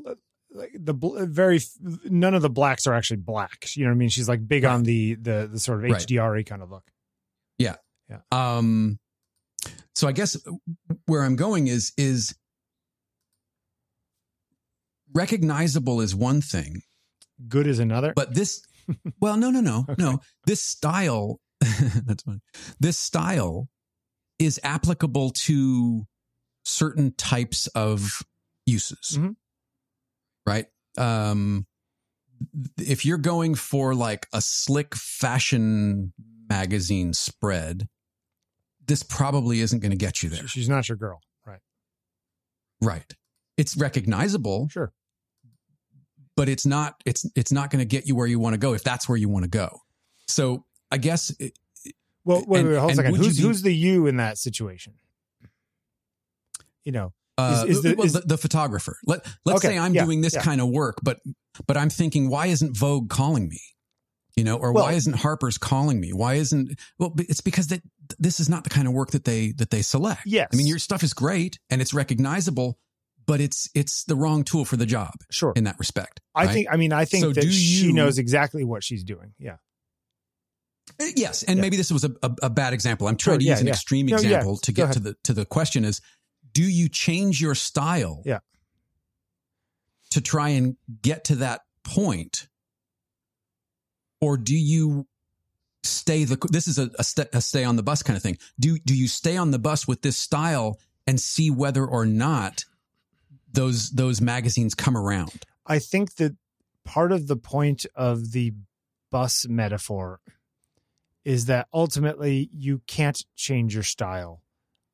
[0.58, 1.60] like the bl- very
[2.06, 4.64] none of the blacks are actually black you know what i mean she's like big
[4.64, 4.72] Right.
[4.74, 6.46] on the the the sort of Right.
[6.46, 6.90] kind of look
[7.58, 7.76] Yeah.
[8.10, 8.20] Yeah.
[8.32, 9.00] Um,
[9.96, 10.38] so I guess
[11.08, 12.36] where I'm going is is
[15.14, 16.82] recognizable is one thing,
[17.48, 18.66] good is another but this,
[19.20, 19.96] well, no, no, no, Okay.
[20.02, 20.20] no.
[20.46, 21.40] This style,
[22.06, 22.40] that's funny.
[22.80, 23.68] This style
[24.40, 26.06] is applicable to
[26.64, 28.22] certain types of
[28.66, 29.36] uses, Mhm.
[30.46, 30.66] right?
[30.98, 31.68] Um,
[32.78, 36.14] if you're going for like a slick fashion
[36.50, 37.88] magazine spread,
[38.86, 40.48] this probably isn't going to get you there.
[40.48, 41.62] she's not your girl right
[42.82, 43.16] Right.
[43.58, 44.92] It's recognizable, sure
[46.36, 48.74] but it's not it's it's not going to get you where you want to go
[48.74, 49.80] if that's where you want to go.
[50.28, 51.58] So, I guess it-
[52.24, 54.94] well wait And- wait hold a second who's be- who's the you in that situation
[56.84, 58.98] you know uh, is the- well, is- the, the photographer.
[59.06, 60.42] Let let's Okay, say I'm yeah, doing this yeah.
[60.42, 61.20] kind of work, but
[61.68, 63.60] but I'm thinking, why isn't Vogue calling me?
[64.38, 66.14] You know, or Well- why isn't Harper's calling me?
[66.14, 67.14] Why isn't well?
[67.18, 67.82] It's because that
[68.20, 70.22] this is not the kind of work that they that they select.
[70.26, 70.48] Yes.
[70.54, 72.80] I mean, your stuff is great and it's recognizable,
[73.26, 75.54] but it's it's the wrong tool for the job Sure.
[75.56, 76.22] in that respect.
[76.34, 76.54] I right?
[76.54, 76.68] think.
[76.72, 79.34] I mean, I think So that do she you- knows exactly what she's doing.
[79.40, 79.58] Yeah.
[81.02, 81.62] Uh, Yes, and Yeah.
[81.62, 83.08] maybe this was a, a, a bad example.
[83.08, 83.74] I'm trying Sure, to yeah, use an yeah.
[83.74, 86.02] extreme No, yeah, example to get to the to the question is
[86.54, 88.40] do you change your style Yeah.
[90.12, 92.48] to try and get to that point
[94.22, 95.08] or do you
[95.84, 98.38] stay the this is a, a, st- a stay on the bus kind of thing
[98.60, 102.66] do do you stay on the bus with this style and see whether or not
[103.56, 105.32] those those magazines come around
[105.66, 106.36] I think that
[106.84, 108.54] part of the point of the
[109.12, 110.20] bus metaphor
[111.24, 114.42] is that ultimately you can't change your style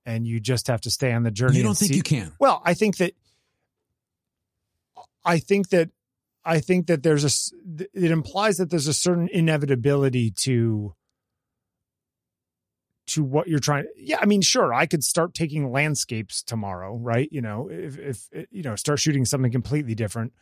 [0.05, 1.57] and you just have to stay on the journey.
[1.57, 3.13] you don't think see- you can Well, I think that
[5.23, 5.89] I think that
[6.43, 10.95] I think that there's a it implies that there's a certain inevitability to
[13.07, 17.29] to what you're trying yeah i mean sure i could start taking landscapes tomorrow right
[17.31, 20.33] you know if if you know start shooting something completely different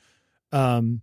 [0.51, 1.01] um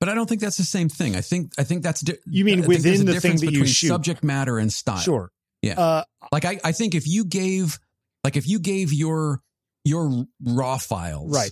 [0.00, 1.16] but I don't think that's the same thing.
[1.16, 3.50] I think I think that's di- You mean I within the thing difference that you
[3.50, 3.88] between shoot?
[3.88, 4.98] subject matter and style.
[4.98, 5.74] sure Yeah.
[5.80, 7.80] uh Like I, I think if you gave
[8.22, 9.42] like if you gave your
[9.84, 11.50] your raw files Right.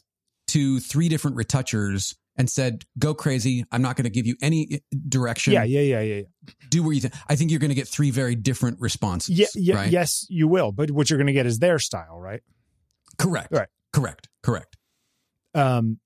[0.49, 3.65] to three different retouchers and said, "Go crazy!
[3.73, 4.79] I'm not going to give you any eh,
[5.09, 5.53] direction.
[5.53, 6.23] yeah yeah yeah yeah
[6.71, 9.39] Do what you think." I think you're going to get three very different responses.
[9.39, 9.91] yeah, yeah right?
[9.91, 12.43] yes you will but what you're going to get is their style right
[13.19, 13.49] correct.
[13.51, 13.69] Right.
[13.93, 14.29] Correct.
[14.43, 14.77] Correct.
[15.55, 15.99] um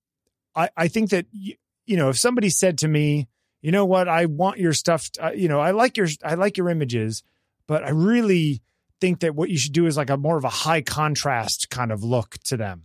[0.55, 1.55] i i think that you,
[1.87, 3.26] you know if somebody said to me
[3.62, 6.57] you know what i want your stuff uh, you know i like your i like
[6.57, 7.22] your images
[7.66, 8.62] but i really
[9.01, 11.91] think that what you should do is like a more of a high contrast kind
[11.91, 12.85] of look to them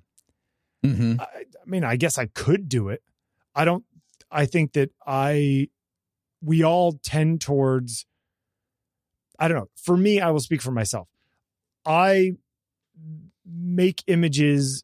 [0.84, 3.02] hmm I, I mean i guess i could do it
[3.56, 3.84] i don't
[4.32, 5.68] i think that i
[6.41, 8.06] we all tend towards
[9.39, 11.08] i don't know for me i will speak for myself.
[11.88, 12.34] I
[13.45, 14.84] make images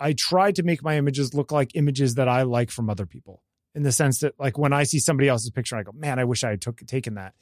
[0.00, 3.42] i try to make my images look like images that i like from other people
[3.74, 6.24] in the sense that like when i see somebody else's picture i go man i
[6.24, 7.34] wish i had took, taken that.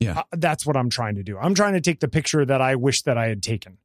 [0.00, 0.18] Yeah.
[0.18, 1.38] Uh, that's what i'm trying to do.
[1.38, 3.78] I'm trying to take the picture that i wish that i had taken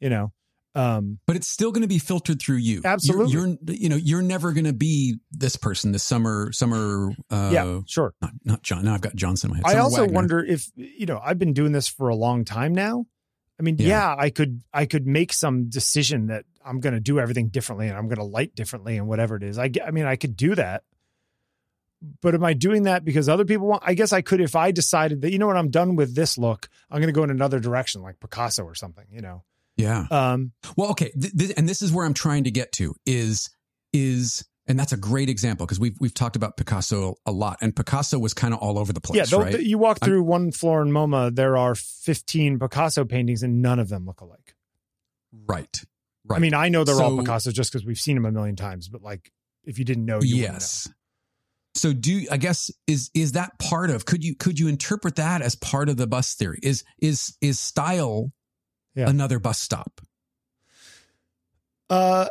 [0.00, 0.32] you know
[0.76, 2.74] um But it's still going to be filtered through you.
[2.76, 3.32] You're- Absolutely.
[3.32, 5.90] You're, you know you're never going to be this person.
[5.92, 7.10] This summer summer.
[7.30, 8.84] Uh, yeah sure Not not John.
[8.84, 9.64] Now I've got Johnson in my head.
[9.66, 10.14] I Summer also Wagner.
[10.14, 13.06] wonder if you know I've been doing this for a long time now.
[13.58, 13.88] I mean, Yeah.
[13.88, 17.88] yeah, I could I could make some decision that I'm going to do everything differently
[17.88, 19.56] and I'm going to light differently and whatever it is.
[19.58, 20.82] I I mean, I could do that.
[22.20, 23.82] But am I doing that because other people want?
[23.86, 26.36] I guess I could if I decided that you know what I'm done with this
[26.36, 26.68] look.
[26.90, 29.06] I'm going to go in another direction, like Picasso or something.
[29.10, 29.42] You know,
[29.76, 30.06] Yeah.
[30.10, 33.50] um, Well, okay, th- th- and this is where I'm trying to get to is
[33.92, 37.74] is and that's a great example because we've we've talked about Picasso a lot, and
[37.76, 39.38] Picasso was kind of all over the place, yeah.
[39.38, 39.60] right?
[39.62, 43.78] You walk I'm- through one floor in MoMA, there are 15 Picasso paintings, and none
[43.78, 44.54] of them look alike.
[45.46, 45.84] right,
[46.24, 46.36] right.
[46.36, 48.56] I mean, I know they're all So- Picasso just because we've seen them a million
[48.56, 48.88] times.
[48.88, 49.30] But like,
[49.64, 50.88] if you didn't know, you yes.
[51.74, 55.42] So do I guess is is that part of could you could you interpret that
[55.42, 56.58] as part of the bus theory?
[56.62, 58.32] Is is is style
[58.96, 59.08] Yeah.
[59.08, 60.00] another bus stop?
[61.88, 62.26] Uh,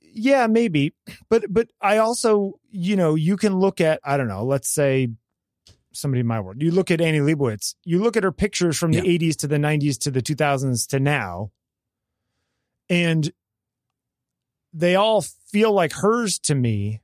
[0.00, 0.94] yeah, maybe.
[1.28, 4.44] But but I also, you know, you can look at I don't know.
[4.44, 5.08] Let's say
[5.92, 6.60] somebody in my world.
[6.62, 7.74] You look at Annie Leibovitz.
[7.84, 10.98] You look at her pictures from the 80s to the 90s to the 2000s to
[10.98, 11.52] now,
[12.88, 13.30] and
[14.72, 17.00] they all feel like hers to me.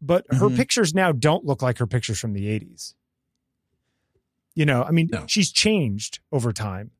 [0.00, 0.56] But her Mhm.
[0.56, 2.94] pictures now don't look like her pictures from the 80s.
[4.54, 5.26] You know, I mean, No.
[5.26, 6.92] she's changed over time,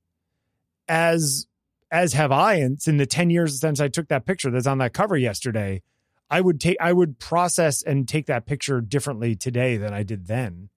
[0.88, 1.46] as
[1.90, 2.54] as have I.
[2.54, 5.82] And in the ten years since I took that picture that's on that cover yesterday,
[6.30, 10.26] I would take I would process and take that picture differently today than I did
[10.26, 10.70] then.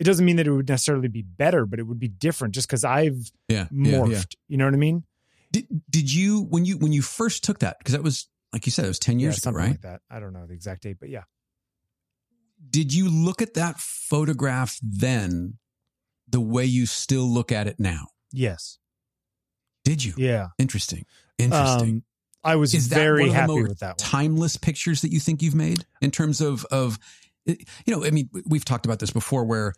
[0.00, 2.66] It doesn't mean that it would necessarily be better, but it would be different just
[2.68, 4.10] because I've Yeah, yeah, morphed.
[4.10, 4.22] yeah.
[4.48, 5.04] You know what I mean?
[5.52, 8.72] Did did you when you when you first took that because that was like you
[8.72, 9.70] said it was ten years yeah, ago, right?
[9.70, 10.00] like that.
[10.10, 11.22] I don't know the exact date, but yeah.
[12.70, 15.58] did you look at that photograph then
[16.28, 18.08] the way you still look at it now?
[18.32, 18.78] Yes.
[19.84, 20.14] Did you?
[20.16, 20.48] Yeah.
[20.58, 21.04] Interesting.
[21.38, 21.88] Interesting.
[21.96, 22.04] Um,
[22.42, 23.96] I was Is very happy with that one.
[23.96, 26.98] Timeless pictures that you think you've made in terms of of
[27.46, 27.56] you
[27.88, 29.74] know, I mean, we've talked about this before where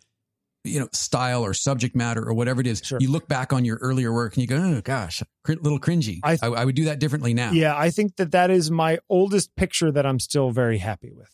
[0.63, 2.81] you know, style or subject matter or whatever it is.
[2.83, 2.99] Sure.
[3.01, 6.19] You look back on your earlier work and you go, "Oh gosh, a little cringy."
[6.23, 7.51] I- I, I would do that differently now.
[7.51, 11.29] Yeah, I think that that is my oldest picture that I'm still very happy with.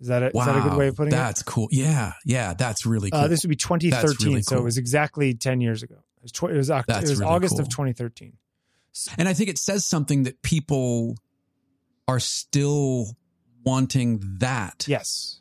[0.00, 1.16] Is that a, is that a good way of putting it?
[1.16, 1.68] that's cool.
[1.70, 3.20] Yeah, yeah, that's really cool.
[3.20, 5.96] Uh, this would be 2013, really so it was exactly 10 years ago.
[6.20, 7.60] It was, tw- it was, it was really August cool.
[7.62, 8.34] of 2013.
[9.18, 11.16] And I think it says something that people
[12.08, 13.16] are still
[13.64, 15.40] wanting that Yes.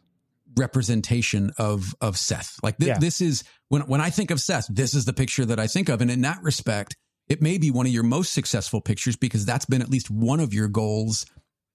[0.57, 2.57] representation of of Seth.
[2.63, 2.97] Like thi- Yeah.
[2.99, 5.89] this is when when I think of Seth, this is the picture that I think
[5.89, 6.01] of.
[6.01, 6.95] And in that respect,
[7.27, 10.39] it may be one of your most successful pictures because that's been at least one
[10.39, 11.25] of your goals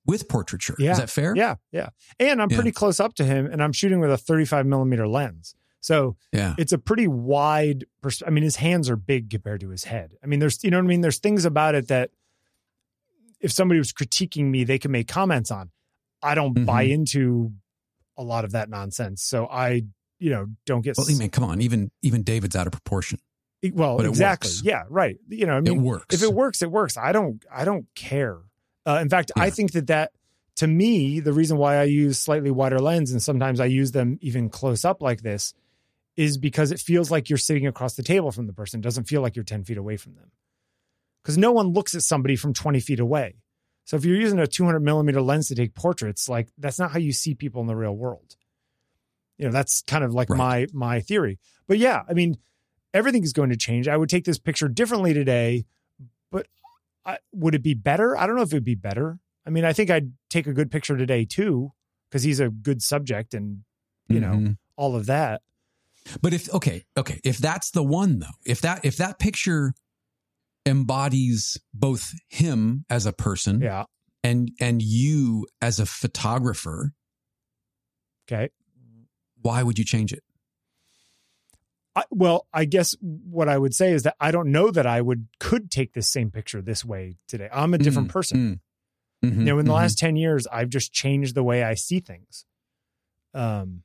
[0.07, 0.77] with portraiture.
[0.79, 0.93] Yeah.
[0.93, 1.35] Is that fair?
[1.37, 1.89] Yeah, yeah.
[2.21, 2.57] And I'm Yeah.
[2.57, 5.55] pretty close up to him, and I'm shooting with a 35 millimeter lens.
[5.85, 6.55] So Yeah.
[6.57, 7.85] it's a pretty wide.
[8.01, 10.14] Pers- I mean, his hands are big compared to his head.
[10.22, 11.03] I mean, there's you know what I mean.
[11.03, 12.11] There's things about it that
[13.39, 15.70] if somebody was critiquing me, they can make comments on.
[16.22, 16.64] I don't Mhm.
[16.64, 17.53] buy into
[18.16, 19.22] a lot of that nonsense.
[19.22, 19.82] So I,
[20.18, 21.61] you know, don't get Well, I mean, come on.
[21.61, 23.18] Even even David's out of proportion.
[23.74, 24.53] well but it exactly.
[24.62, 25.18] Yeah, right.
[25.28, 26.14] You know, I it mean, works.
[26.14, 26.97] if it works, it works.
[26.97, 28.39] I don't I don't care.
[28.87, 30.12] Uh, in fact, I think that that
[30.57, 34.18] to me, the reason why I use slightly wider lens and sometimes I use them
[34.22, 35.53] even close up like this
[36.17, 38.81] is because it feels like you're sitting across the table from the person.
[38.81, 40.31] It doesn't feel like you're 10 feet away from them.
[41.23, 43.37] Because no one looks at somebody from 20 feet away.
[43.87, 46.99] So if you're using a 200 millimeter lens to take portraits, like that's not how
[46.99, 48.37] you see people in the real world.
[49.39, 50.39] You know, that's kind of like Right.
[50.39, 51.39] my my theory.
[51.67, 52.39] But yeah, I mean,
[52.93, 53.89] everything is going to change.
[53.89, 55.65] I would take this picture differently today,
[56.31, 56.47] but
[57.05, 58.17] I, would it be better?
[58.17, 59.19] I don't know if it would be better.
[59.47, 61.73] I mean, I think I'd take a good picture today too,
[62.09, 63.65] because he's a good subject and
[64.09, 64.57] you know Mhm.
[64.77, 65.43] all of that.
[66.21, 69.73] But if okay, okay, if that's the one though, if that if that picture
[70.67, 73.85] embodies both him as a person Yeah.
[74.23, 76.93] and and you as a photographer,
[78.27, 78.51] Okay.
[79.41, 80.23] why would you change it?
[81.97, 85.01] I, well, I guess what I would say is that I don't know that I
[85.01, 87.49] would could take this same picture this way today.
[87.53, 88.61] I'm a different Mm, person.
[89.25, 89.31] mm.
[89.31, 89.77] Mhm, You know, in the mhm.
[89.77, 92.47] last 10 years, I've just changed the way I see things.
[93.33, 93.85] Um,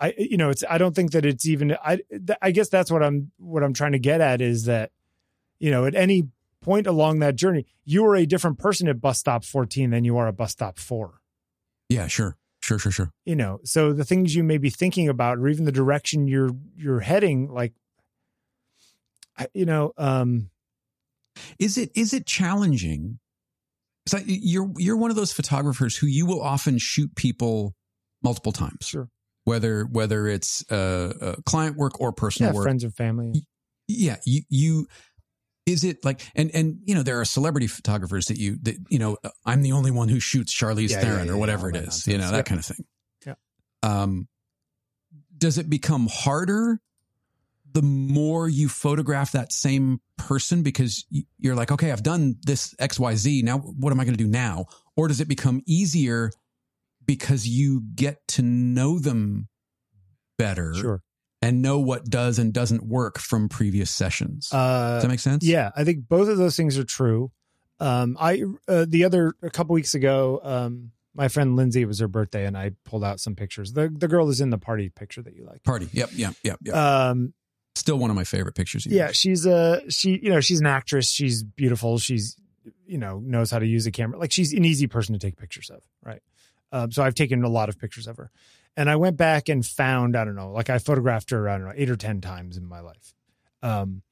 [0.00, 2.00] I, you know, it's, I don't think that it's even, I,
[2.42, 4.90] I guess that's what I'm, what I'm trying to get at is that,
[5.58, 6.28] you know, at any
[6.60, 10.16] point along that journey, you are a different person at bus stop 14 than you
[10.16, 11.20] are at bus stop four.
[11.88, 13.10] yeah, sure, sure, sure, sure.
[13.24, 16.50] You know, so the things you may be thinking about, or even the direction you're,
[16.76, 17.72] you're heading, like,
[19.52, 20.50] you know, um,
[21.58, 23.18] Is it is it challenging?
[24.12, 27.74] Like you're you're one of those photographers who you will often shoot people
[28.22, 29.08] multiple times, sure.
[29.44, 32.54] Whether whether it's uh, uh, client work or personal Yeah.
[32.54, 32.64] work.
[32.64, 33.46] Friends and family.
[33.88, 34.86] yeah you you
[35.66, 38.98] is it like and and you know there are celebrity photographers that you that you
[38.98, 39.16] know
[39.46, 42.06] i'm the only one who shoots charlize Yeah, theron yeah, yeah, or whatever all it
[42.06, 42.44] you know that Yep.
[42.46, 42.84] kind of thing
[43.26, 43.34] Yeah.
[43.82, 44.28] um
[45.36, 46.80] does it become harder
[47.72, 51.04] the more you photograph that same person because
[51.38, 54.66] you're like okay i've done this xyz now what am i going to do now
[54.96, 56.30] or does it become easier
[57.06, 59.48] because you get to know them
[60.38, 61.02] better Sure.
[61.42, 64.48] and know what does and doesn't work from previous sessions.
[64.52, 65.44] Uh, Does that make sense?
[65.44, 67.30] Yeah, I think both of those things are true.
[67.80, 71.98] Um, I uh, the other a couple weeks ago, um, my friend Lindsay it was
[72.00, 73.72] her birthday, and I pulled out some pictures.
[73.72, 75.62] The the girl is in the party picture that you like.
[75.64, 75.88] Party.
[75.92, 76.10] Yep.
[76.14, 76.34] Yep.
[76.42, 76.58] Yep.
[76.62, 76.74] Yep.
[76.74, 77.34] Um,
[77.76, 78.86] Still one of my favorite pictures.
[78.86, 80.20] yeah, she's a she.
[80.22, 81.10] You know, she's an actress.
[81.10, 81.98] She's beautiful.
[81.98, 82.36] She's
[82.86, 84.18] you know knows how to use a camera.
[84.18, 85.82] Like she's an easy person to take pictures of.
[86.02, 86.22] Right.
[86.74, 88.32] Um, so I've taken a lot of pictures of her,
[88.76, 91.68] and I went back and found I don't know, like I photographed her I don't
[91.68, 93.14] know eight or ten times in my life.
[93.62, 94.02] Um,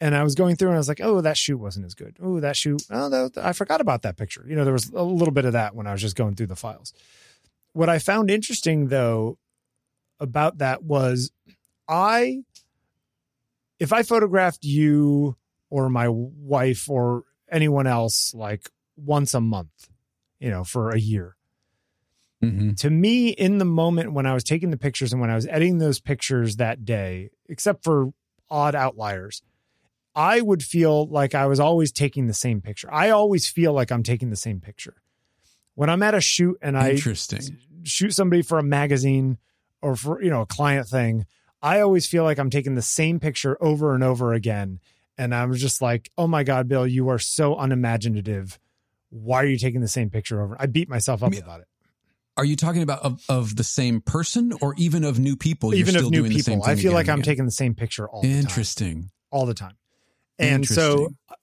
[0.00, 2.16] and I was going through and I was like, oh, that shoot wasn't as good.
[2.22, 2.82] Oh, that shoot.
[2.90, 4.44] Oh, that, I forgot about that picture.
[4.48, 6.48] You know, there was a little bit of that when I was just going through
[6.48, 6.92] the files.
[7.74, 9.38] What I found interesting though
[10.20, 11.32] about that was
[11.88, 12.44] I,
[13.78, 15.36] if I photographed you
[15.70, 19.90] or my wife or anyone else like once a month,
[20.38, 21.36] you know, for a year,
[22.50, 25.36] hmm to me in the moment when I was taking the pictures and when I
[25.36, 28.12] was editing those pictures that day, except for
[28.50, 29.42] odd outliers,
[30.14, 32.92] I would feel like I was always taking the same picture.
[32.92, 34.94] I always feel like I'm taking the same picture.
[35.74, 36.94] When I'm at a shoot and I
[37.84, 39.38] shoot somebody for a magazine
[39.82, 41.26] or for, you know, a client thing,
[41.60, 44.80] I always feel like I'm taking the same picture over and over again.
[45.18, 48.58] And I'm just like, oh my God, Bill, you are so unimaginative.
[49.10, 50.56] Why are you taking the same picture over?
[50.58, 51.68] I beat myself up I mean, about it.
[52.36, 55.70] Are you talking about of, of the same person or even of new people?
[55.70, 56.70] You're even still of new doing the same people.
[56.70, 57.24] I feel like I'm again?
[57.24, 58.38] taking the same picture all the time.
[58.38, 59.10] Interesting.
[59.30, 59.76] All the time.
[60.38, 61.34] And so, uh,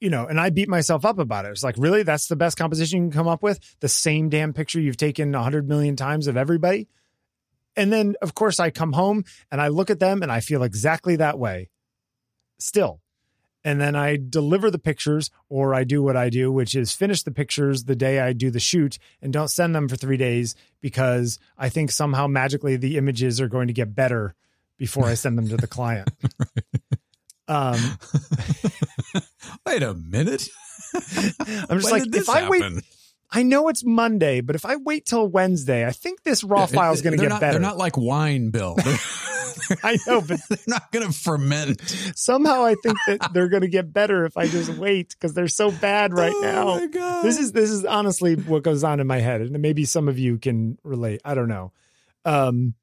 [0.00, 1.50] you know, and I beat myself up about it.
[1.50, 2.02] It's like, really?
[2.02, 3.60] That's the best composition you can come up with?
[3.80, 6.88] The same damn picture you've taken a hundred million times of everybody?
[7.76, 10.64] And then, of course, I come home and I look at them and I feel
[10.64, 11.70] exactly that way
[12.58, 13.00] still.
[13.68, 17.22] And then I deliver the pictures or I do what I do, which is finish
[17.22, 20.54] the pictures the day I do the shoot and don't send them for three days
[20.80, 24.34] because I think somehow magically the images are going to get better
[24.78, 26.08] before I send them to the client.
[27.46, 27.78] Um,
[29.66, 30.48] Wait a minute.
[31.68, 32.62] I'm just like, if I wait?
[33.30, 36.92] I know it's Monday, but if I wait till Wednesday, I think this raw file
[36.92, 37.52] is going to get not, better.
[37.52, 38.76] They're not like wine, Bill.
[39.82, 41.80] I know, but they're not going to ferment.
[42.14, 45.48] somehow I think that they're going to get better if I just wait because they're
[45.48, 46.76] so bad right oh now.
[46.76, 47.22] my God.
[47.22, 50.18] This is this is honestly what goes on in my head, and maybe some of
[50.18, 51.20] you can relate.
[51.24, 51.72] I don't know.
[52.24, 52.74] Um,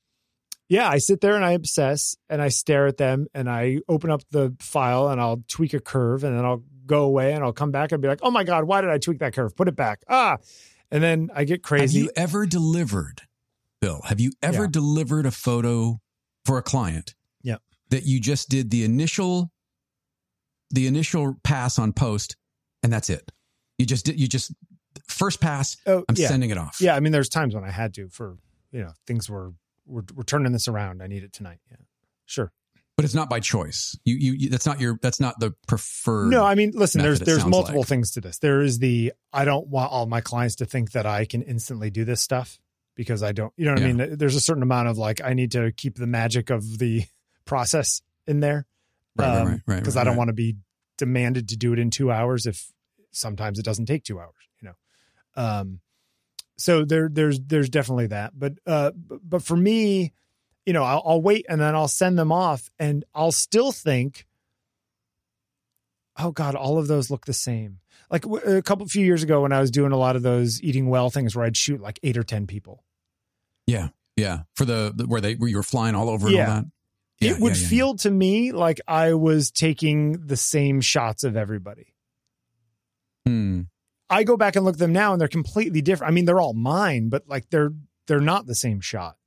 [0.67, 4.09] yeah, I sit there and I obsess and I stare at them and I open
[4.09, 7.53] up the file and I'll tweak a curve and then I'll go away and I'll
[7.53, 9.55] come back and be like, oh my god, why did I tweak that curve?
[9.55, 10.03] Put it back.
[10.09, 10.37] Ah,
[10.91, 11.99] and then I get crazy.
[11.99, 13.21] Have you ever delivered,
[13.81, 14.01] Bill?
[14.05, 14.69] Have you ever Yeah.
[14.71, 15.99] delivered a photo
[16.45, 17.15] for a client?
[17.41, 17.57] Yeah.
[17.89, 19.51] That you just did the initial,
[20.71, 22.35] the initial pass on post,
[22.83, 23.31] and that's it.
[23.77, 24.19] You just did.
[24.19, 24.51] You just
[25.07, 25.77] first pass.
[25.85, 26.77] oh, I'm yeah, sending it off.
[26.81, 26.95] yeah.
[26.95, 28.37] I mean, there's times when I had to for
[28.71, 29.53] you know things were
[29.85, 31.01] we're, we're turning this around.
[31.01, 31.59] I need it tonight.
[31.69, 31.77] Yeah,
[32.25, 32.51] sure.
[32.95, 33.97] but it's not by choice.
[34.05, 34.99] You, you, you that's not your.
[35.01, 36.29] That's not the preferred.
[36.29, 37.87] No, I mean, listen, there's there's multiple like.
[37.87, 38.39] things to this.
[38.39, 41.89] There is the I don't want all my clients to think that I can instantly
[41.89, 42.59] do this stuff
[42.95, 43.53] because I don't.
[43.57, 44.17] You know what I mean?
[44.17, 47.03] There's a certain amount of like I need to keep the magic of the
[47.45, 48.65] process in there
[49.15, 49.79] right, right, right, right.
[49.79, 50.17] because right, I don't right.
[50.17, 50.57] want to be
[50.97, 52.71] demanded to do it in two hours if
[53.11, 54.33] sometimes it doesn't take two hours.
[54.61, 54.75] You know,
[55.41, 55.79] um,
[56.57, 58.37] so there there's there's definitely that.
[58.37, 60.13] But uh, but for me,
[60.65, 64.25] you know, I'll, I'll wait and then I'll send them off, and I'll still think,
[66.17, 67.79] oh God, all of those look the same.
[68.11, 70.87] Like a couple few years ago when I was doing a lot of those eating
[70.89, 72.83] well things where I'd shoot like eight or ten people.
[73.65, 74.41] Yeah, yeah.
[74.55, 76.41] For the, where they where you were flying all over Yeah.
[76.47, 76.65] all that.
[77.19, 81.23] Yeah, it would yeah, yeah, feel to me like I was taking the same shots
[81.23, 81.93] of everybody.
[83.25, 83.61] Hmm.
[84.09, 86.11] I go back and look at them now and they're completely different.
[86.11, 87.71] I mean, they're all mine, but like they're
[88.07, 89.17] they're not the same shot.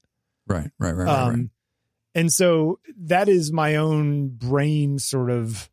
[0.47, 1.49] Right, right, right, right, um, right.
[2.15, 5.71] And so that is my own brain sort of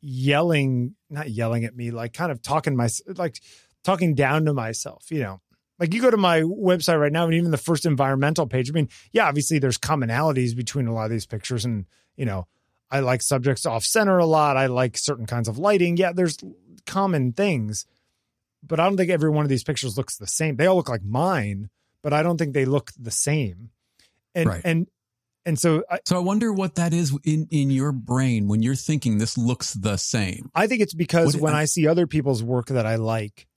[0.00, 3.40] yelling, not yelling at me, like kind of talking my like
[3.82, 5.40] talking down to myself, you know.
[5.78, 8.70] Like you go to my website right now and even the first environmental page.
[8.70, 12.46] I mean, yeah, obviously there's commonalities between a lot of these pictures and, you know,
[12.88, 14.56] I like subjects off center a lot.
[14.56, 15.96] I like certain kinds of lighting.
[15.96, 16.36] Yeah, there's
[16.86, 17.86] common things.
[18.64, 20.56] But I don't think every one of these pictures looks the same.
[20.56, 21.68] They all look like mine,
[22.02, 23.70] but I don't think they look the same.
[24.34, 24.62] And Right.
[24.64, 24.86] and
[25.44, 28.76] and so I, So I wonder what that is in in your brain when you're
[28.76, 30.50] thinking this looks the same.
[30.54, 33.48] I think it's because What- when I see other people's work that I like,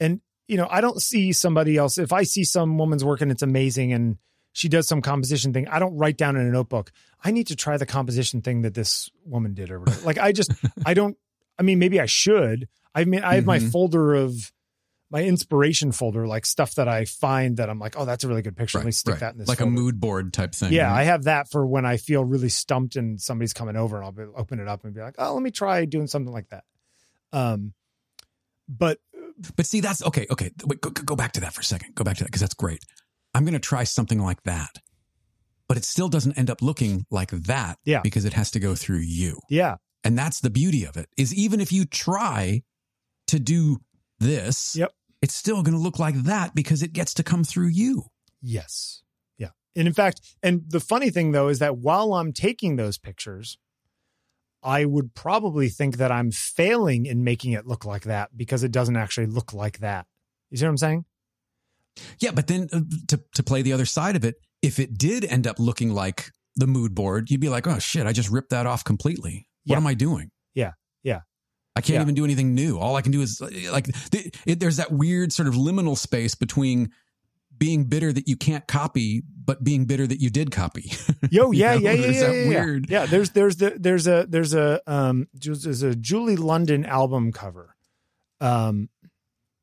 [0.00, 1.98] and you know, I don't see somebody else.
[1.98, 4.18] If I see some woman's work and it's amazing and
[4.52, 6.92] she does some composition thing, I don't write down in a notebook.
[7.24, 10.06] I need to try the composition thing that this woman did or whatever.
[10.06, 10.52] Like I just,
[10.86, 11.16] I don't.
[11.58, 12.68] I mean, maybe I should.
[12.94, 13.70] I mean, I have my Mhm.
[13.72, 14.52] folder of
[15.10, 18.42] my inspiration folder, like stuff that I find that I'm like, oh, that's a really
[18.42, 18.78] good picture.
[18.78, 19.48] Let me stick that in this.
[19.48, 19.70] like folder.
[19.70, 20.72] a mood board type thing.
[20.72, 24.04] Yeah, I have that for when I feel really stumped and somebody's coming over, and
[24.04, 26.48] I'll be, open it up and be like, "Oh, let me try doing something like
[26.48, 26.64] that."
[27.32, 27.74] Um,
[28.68, 28.98] but
[29.54, 30.26] But see, that's okay.
[30.30, 31.94] Okay, wait, go, go back to that for a second.
[31.94, 32.82] Go back to that because that's great.
[33.34, 34.78] I'm going to try something like that,
[35.68, 37.78] but it still doesn't end up looking like that.
[37.84, 38.00] Yeah.
[38.02, 39.76] because it has to go through you, yeah,
[40.06, 41.08] and that's the beauty of it.
[41.16, 42.62] Is even if you try
[43.26, 43.78] to do
[44.18, 44.92] this, Yep.
[45.20, 48.04] it's still going to look like that because it gets to come through you.
[48.40, 49.02] yes,
[49.38, 52.98] yeah, and in fact, and the funny thing though is that while I'm taking those
[52.98, 53.58] pictures,
[54.62, 58.72] I would probably think that I'm failing in making it look like that because it
[58.72, 60.06] doesn't actually look like that.
[60.50, 61.04] You see what I'm saying?
[62.18, 65.24] Yeah, but then uh, to to play the other side of it, if it did
[65.24, 68.50] end up looking like the mood board, you'd be like, "Oh shit, I just ripped
[68.50, 69.45] that off completely.
[69.66, 70.72] What am I doing?" Yeah.
[71.02, 71.20] Yeah.
[71.74, 72.02] I can't Yeah.
[72.02, 72.78] even do anything new.
[72.78, 73.40] All I can do is
[73.70, 76.90] like th- it, there's that weird sort of liminal space between
[77.58, 80.92] being bitter that you can't copy, but being bitter that you did copy.
[81.30, 82.48] Yo, You yeah, know, yeah, yeah, there's yeah, that yeah, yeah.
[82.64, 87.32] weird- Yeah, there's there's the there's a there's a um there's a Julie London album
[87.32, 87.74] cover,
[88.40, 88.88] um,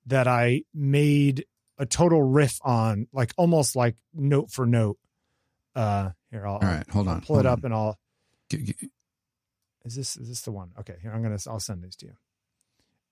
[0.06, 1.46] that I made
[1.78, 4.98] a total riff on, like almost like note for note.
[5.76, 7.22] Uh, here I'll, All right, hold I'll on.
[7.22, 7.66] pull hold it up on.
[7.66, 8.00] and I'll.
[9.86, 10.72] Is this is this the one?
[10.80, 12.14] Okay, here I'm gonna I'll send these to you.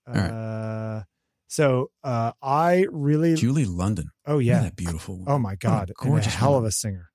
[0.08, 0.30] All right.
[0.30, 1.02] Uh,
[1.48, 4.10] so uh, I really Julie London.
[4.26, 5.22] oh yeah that beautiful.
[5.26, 7.08] oh my god What a and a gorgeous hell of a singer.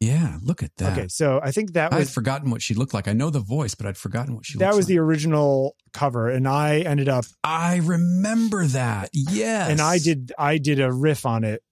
[0.00, 0.98] Yeah, look at that.
[0.98, 3.08] Okay, so I think that was, I was had forgotten what she looked like.
[3.08, 4.88] I know the voice, but I'd forgotten what she that was like.
[4.88, 9.10] the original cover, and I ended up I remember that.
[9.14, 9.70] Yes.
[9.70, 11.62] and I did I did a riff on it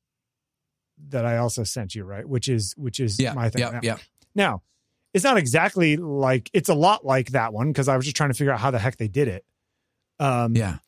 [1.08, 2.26] that I also sent you, right?
[2.26, 3.34] Which is which is Yeah.
[3.34, 3.60] my thing.
[3.60, 3.70] Yeah.
[3.70, 3.96] now, Yeah.
[4.34, 4.62] now,
[5.14, 8.30] it's not exactly like it's a lot like that one because I was just trying
[8.30, 9.44] to figure out how the heck they did it.
[10.18, 10.78] Um, Yeah.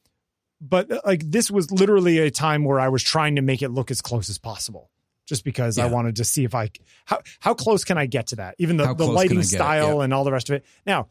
[0.61, 3.71] but uh, like this was literally a time where I was trying to make it
[3.71, 4.91] look as close as possible,
[5.27, 6.71] just because I wanted to see if I
[7.05, 9.21] how how close can I get to that, even the How the close can I
[9.21, 10.05] lighting style Yeah.
[10.05, 10.65] and all the rest of it.
[10.87, 11.09] Now,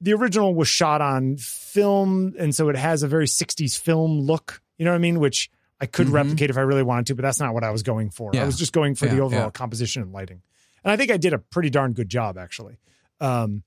[0.00, 4.60] the original was shot on film, and so it has a very '60s film look.
[4.78, 5.20] You know what I mean?
[5.20, 5.50] Which
[5.80, 6.12] I could Mhm.
[6.12, 8.34] replicate if I really wanted to, but that's not what I was going for.
[8.36, 9.50] I was just going for the overall yeah.
[9.50, 10.42] composition and lighting.
[10.84, 12.78] And I think I did a pretty darn good job actually.
[13.20, 13.62] Um,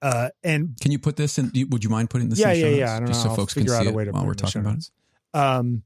[0.00, 1.50] uh, and Can you put this in?
[1.70, 2.38] Would you mind putting this?
[2.38, 2.96] yeah, in yeah, yeah.
[2.96, 3.24] I don't just know.
[3.24, 4.50] so I'll folks can out see a way it to while we're it in the
[4.52, 4.90] talking about it.
[5.34, 5.82] Um,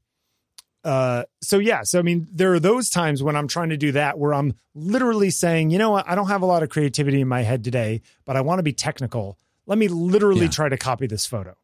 [0.83, 3.93] uh, so yeah, so I mean, there are those times when I'm trying to do
[3.93, 7.21] that where I'm literally saying, you know what, I don't have a lot of creativity
[7.21, 9.37] in my head today, but I want to be technical.
[9.65, 10.51] Let me literally Yeah.
[10.51, 11.55] try to copy this photo,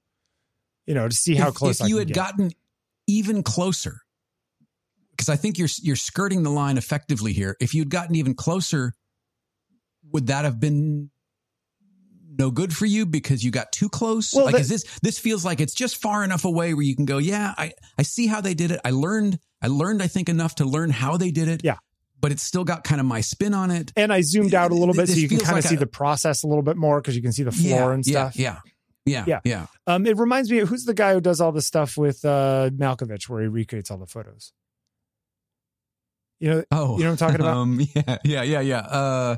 [0.88, 2.16] you know, to see how if, close if I you had get.
[2.16, 2.52] gotten
[3.08, 4.02] even closer
[5.20, 8.96] because i think you're you're skirting the line effectively here if you'd gotten even closer
[10.14, 11.10] would that have been
[12.38, 15.20] no good for you because you got too close Well, like that- is this this
[15.20, 18.28] feels like it's just far enough away where you can go yeah i i see
[18.28, 21.32] how they did it i learned i learned i think enough to learn how they
[21.32, 21.76] did it Yeah.
[22.22, 24.76] but it's still got kind of my spin on it and I zoomed out a
[24.76, 27.02] little bit so you can kind of see a- the process a little bit more
[27.02, 28.36] because you can see the floor yeah, and yeah, stuff.
[28.38, 28.58] yeah
[29.06, 29.40] yeah Yeah.
[29.44, 32.24] yeah Um, it reminds me of who's the guy who does all the stuff with
[32.24, 34.54] uh, Malkovich where he recreates all the photos.
[36.40, 37.58] You know, Oh, You know what I'm talking about?
[37.58, 38.80] Um, yeah, yeah, yeah, yeah.
[38.80, 39.36] Uh,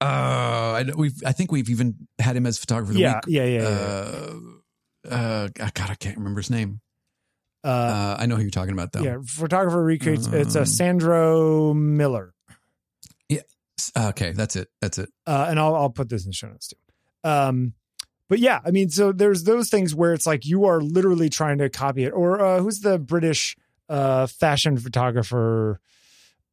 [0.00, 3.24] uh, I, we've, I think we've even had him as photographer yeah, week.
[3.28, 3.68] yeah, yeah, yeah.
[3.68, 4.34] Uh,
[5.10, 6.80] uh, God, I can't remember his name.
[7.64, 9.02] Uh, Uh, I know who you're talking about though.
[9.02, 10.26] yeah, photographer recreates.
[10.26, 12.34] it's a Um, Sandro Miller,
[13.28, 13.40] Yeah.
[13.96, 14.68] Okay, that's it.
[14.80, 15.10] That's it.
[15.26, 16.76] uh, and I'll I'll put this in the show notes too.
[17.28, 17.74] Um,
[18.28, 21.58] but yeah, I mean, so there's those things where it's like you are literally trying
[21.58, 22.10] to copy it.
[22.10, 23.56] Or uh, who's the British
[23.88, 25.80] uh, fashion photographer?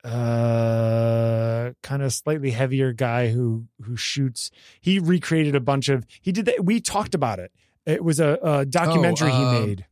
[0.03, 4.51] Uh, kind of slightly heavier guy who who shoots.
[4.81, 6.05] He recreated a bunch of.
[6.21, 6.63] He did that.
[6.63, 7.51] We talked about it.
[7.85, 9.85] It was a, a documentary uh, he made.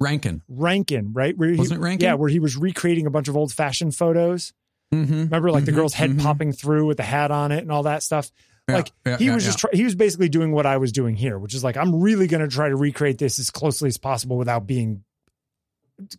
[0.00, 0.42] Rankin.
[0.48, 1.36] Rankin, right?
[1.36, 2.04] Where he, Wasn't Rankin?
[2.06, 4.52] Yeah, where he was recreating a bunch of old fashioned photos.
[4.92, 5.12] Mm-hmm.
[5.12, 6.22] Remember, like the Mhm, girl's head mhm.
[6.22, 8.30] popping through with the hat on it and all that stuff.
[8.68, 10.92] Yeah, like yeah, he yeah, was just try- he was basically doing what I was
[10.92, 13.88] doing here, which is like I'm really going to try to recreate this as closely
[13.88, 15.04] as possible without being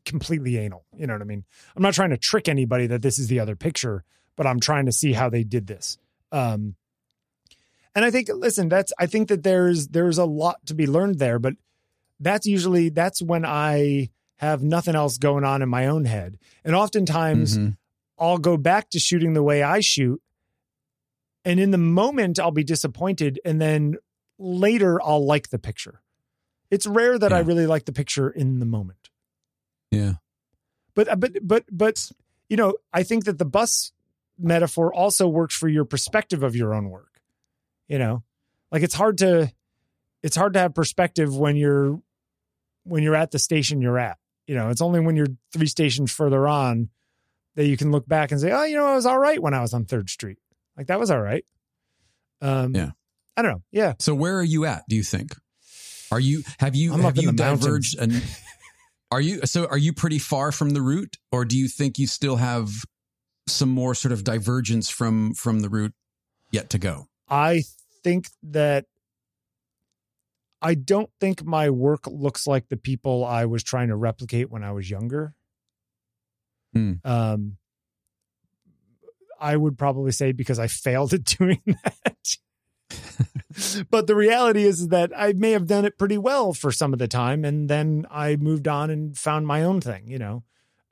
[0.06, 0.86] completely anal.
[0.98, 1.44] You know what I mean?
[1.76, 4.04] I'm not trying to trick anybody that this is the other picture,
[4.36, 5.98] but I'm trying to see how they did this.
[6.32, 6.76] Um,
[7.96, 11.20] and I think, listen, that's I think that there's there's a lot to be learned
[11.20, 11.54] there, but
[12.20, 16.76] that's usually that's when I have nothing else going on in my own head, and
[16.76, 17.58] oftentimes.
[17.58, 17.78] Mhm.
[18.20, 20.22] I'll go back to shooting the way I shoot.
[21.44, 23.40] And in the moment, I'll be disappointed.
[23.44, 23.96] And then
[24.38, 26.00] later, I'll like the picture.
[26.70, 29.10] It's rare that I really like the picture in the moment.
[29.94, 30.14] Yeah.
[30.96, 32.12] But, but, but, but,
[32.50, 33.92] you know, I think that the bus
[34.38, 37.22] metaphor also works for your perspective of your own work.
[37.88, 38.24] You know,
[38.72, 39.52] like it's hard to,
[40.22, 42.00] it's hard to have perspective when you're,
[42.84, 44.18] when you're at the station you're at.
[44.48, 46.90] You know, it's only when you're three stations further on
[47.56, 49.54] that you can look back and say, oh, you know, I was all right when
[49.54, 50.40] I was on Third Street.
[50.76, 51.46] Like that was all right.
[52.42, 52.92] Um, Yeah.
[53.36, 53.64] I don't know.
[53.72, 53.94] Yeah.
[54.00, 54.84] So where are you at?
[54.88, 55.36] Do you think?
[56.12, 58.22] Are you have you I'm have you diverged and
[59.14, 62.08] are you so are you pretty far from the root, or do you think you
[62.08, 62.72] still have
[63.48, 65.94] some more sort of divergence from from the root
[66.52, 67.06] yet to go?
[67.30, 67.62] I
[68.04, 68.86] think that
[70.64, 74.64] I don't think my work looks like the people I was trying to replicate when
[74.64, 75.36] I was younger.
[76.74, 76.94] Hmm.
[77.06, 77.58] Um,
[79.40, 82.38] I would probably say because I failed at doing that.
[83.90, 87.00] but the reality is that I may have done it pretty well for some of
[87.00, 90.08] the time, and then I moved on and found my own thing.
[90.08, 90.44] You know,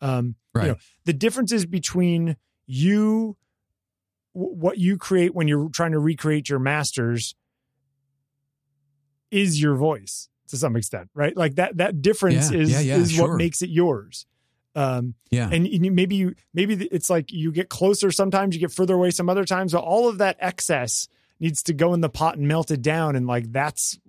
[0.02, 0.68] um, Right.
[0.68, 0.76] know,
[1.06, 2.36] the differences between
[2.68, 3.38] you
[4.36, 7.36] w- what you create when you're trying to recreate your masters
[9.30, 12.98] is your voice to some extent right like that that difference Yeah, is yeah, yeah,
[12.98, 13.30] is sure.
[13.30, 14.26] what makes it yours
[14.76, 15.50] um Yeah.
[15.52, 19.12] and you, maybe you maybe it's like you get closer sometimes you get further away
[19.12, 21.08] some other times but all of that excess
[21.42, 24.00] needs to go in the pot and melt it down and like that's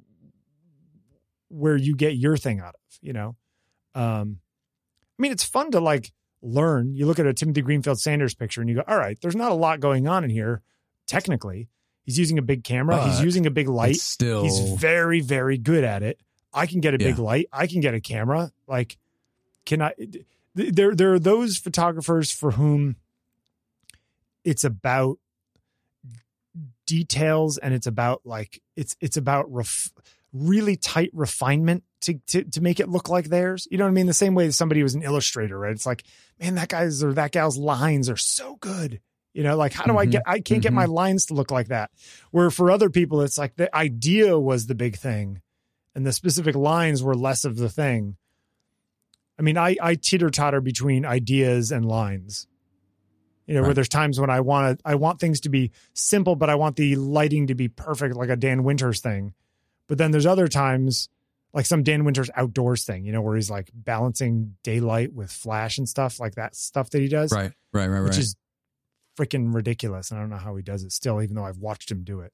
[1.49, 3.35] where you get your thing out of you know?
[3.95, 4.39] Um
[5.19, 6.13] i mean it's fun to like
[6.43, 6.95] learn.
[6.95, 9.51] You look at a timothy greenfield sanders picture and you go all right there's not
[9.51, 10.63] a lot going on in here
[11.07, 11.69] technically.
[12.05, 13.03] He's using a big camera.
[13.09, 13.97] He's using a big light.
[13.97, 16.21] still he's very very good at it.
[16.53, 17.47] I can get a big light.
[17.53, 18.53] I can get a camera.
[18.69, 18.99] Like
[19.65, 19.95] can i
[20.55, 22.97] there there are those photographers for whom
[24.45, 25.19] it's about
[26.87, 29.91] details and it's about like it's it's about ref,
[30.33, 33.69] really tight refinement to, to to make it look like theirs.
[33.71, 34.07] You know what i mean?
[34.07, 35.73] The same way that somebody was an illustrator right?
[35.73, 36.05] It's like
[36.41, 39.01] man that guy's or that gal's lines are so good.
[39.35, 40.11] You know like how do i Mhm.
[40.11, 41.91] get i can't get my lines to look like that.
[42.33, 45.41] Where for other people it's like the idea was the big thing
[45.95, 48.17] and the specific lines were less of the thing.
[49.39, 52.47] I mean i i teeter totter between ideas and lines
[53.47, 56.37] you know where there's times when i want to i want things to be simple
[56.37, 59.35] but i want the lighting to be perfect like a dan winters thing
[59.89, 61.09] but then there's other times
[61.53, 65.79] like some dan winters outdoors thing you know where he's like balancing daylight with flash
[65.79, 68.03] and stuff like that stuff that he does right, right, right, right.
[68.03, 68.37] which is
[69.17, 70.11] freaking ridiculous.
[70.11, 72.21] And I don't know how he does it still, even though I've watched him do
[72.21, 72.33] it.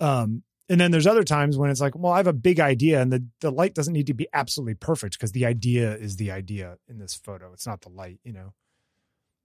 [0.00, 3.00] Um, and then there's other times when it's like, well, I have a big idea
[3.00, 6.30] and the, the light doesn't need to be absolutely perfect because the idea is the
[6.30, 7.52] idea in this photo.
[7.52, 8.54] It's not the light, you know.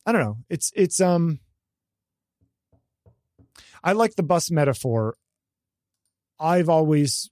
[0.08, 0.38] I don't know.
[0.50, 1.42] It's it's um
[3.84, 5.18] I like the bus metaphor.
[6.40, 7.30] I've always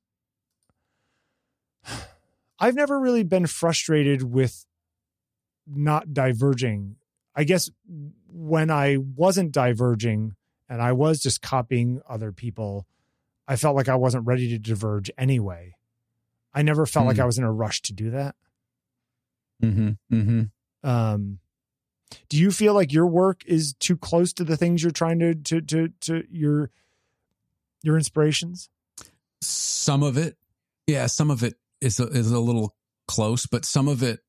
[2.60, 4.66] I've never really been frustrated with
[5.66, 6.98] not diverging.
[7.34, 7.70] I guess
[8.28, 10.36] when I wasn't diverging
[10.68, 12.88] and I was just copying other people,
[13.48, 15.76] I felt like I wasn't ready to diverge anyway.
[16.54, 17.10] I never felt mm.
[17.10, 18.36] like I was in a rush to do that.
[19.64, 19.90] Mm-hmm.
[20.14, 20.90] Mm-hmm.
[20.90, 21.40] Um,
[22.30, 25.36] do you feel like your work is too close to the things you're trying to
[25.36, 26.72] to to to your
[27.84, 28.70] your inspirations?
[29.41, 30.38] Some of it,
[30.88, 31.08] yeah.
[31.08, 32.76] Some of it is a, is a little
[33.08, 34.20] close, but some of it,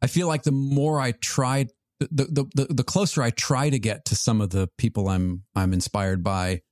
[0.00, 1.66] I feel like the more I try,
[1.98, 5.42] the, the the the closer I try to get to some of the people I'm
[5.54, 6.62] I'm inspired by,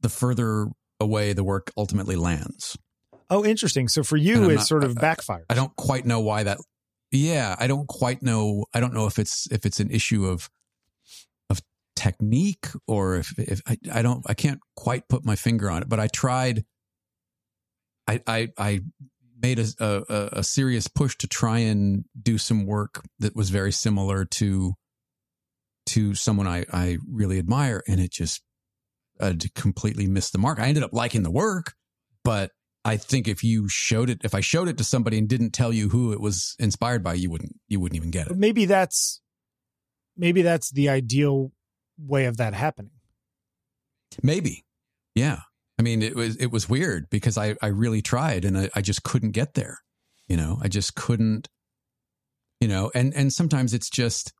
[0.00, 0.68] the further
[1.00, 2.76] away the work ultimately lands.
[3.28, 3.88] Oh, interesting.
[3.88, 5.44] So for you, not, sort of backfire.
[5.50, 6.58] I don't quite know why that
[7.10, 8.66] yeah, I don't quite know.
[8.74, 10.50] I don't know if it's if it's an issue of
[11.48, 11.60] of
[11.94, 15.88] technique or if if I, I don't I can't quite put my finger on it.
[15.88, 16.64] But I tried.
[18.08, 18.80] I I, I
[19.40, 23.72] made a, a, a serious push to try and do some work that was very
[23.72, 24.74] similar to
[25.86, 28.42] to someone I I really admire, and it just
[29.20, 30.58] uh, completely missed the mark.
[30.58, 31.74] I ended up liking the work,
[32.24, 32.50] but
[32.86, 35.72] I think if you showed it, if I showed it to somebody and didn't tell
[35.72, 38.36] you who it was inspired by, you wouldn't, you wouldn't even get it.
[38.36, 39.20] Maybe that's,
[40.16, 41.50] maybe that's the ideal
[41.98, 42.92] way of that happening.
[44.22, 44.64] Maybe,
[45.14, 45.40] yeah.
[45.78, 48.80] I mean, it was it was weird because I I really tried and I, I
[48.80, 49.80] just couldn't get there.
[50.26, 51.48] You know, I just couldn't.
[52.60, 54.32] You know, and and sometimes it's just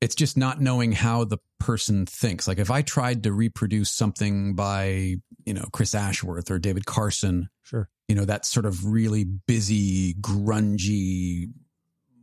[0.00, 2.46] it's just not knowing how the person thinks.
[2.46, 7.48] Like if I tried to reproduce something by, you know, Chris Ashworth or David Carson,
[7.62, 7.88] sure.
[8.08, 11.50] You know, that sort of really busy, grungy,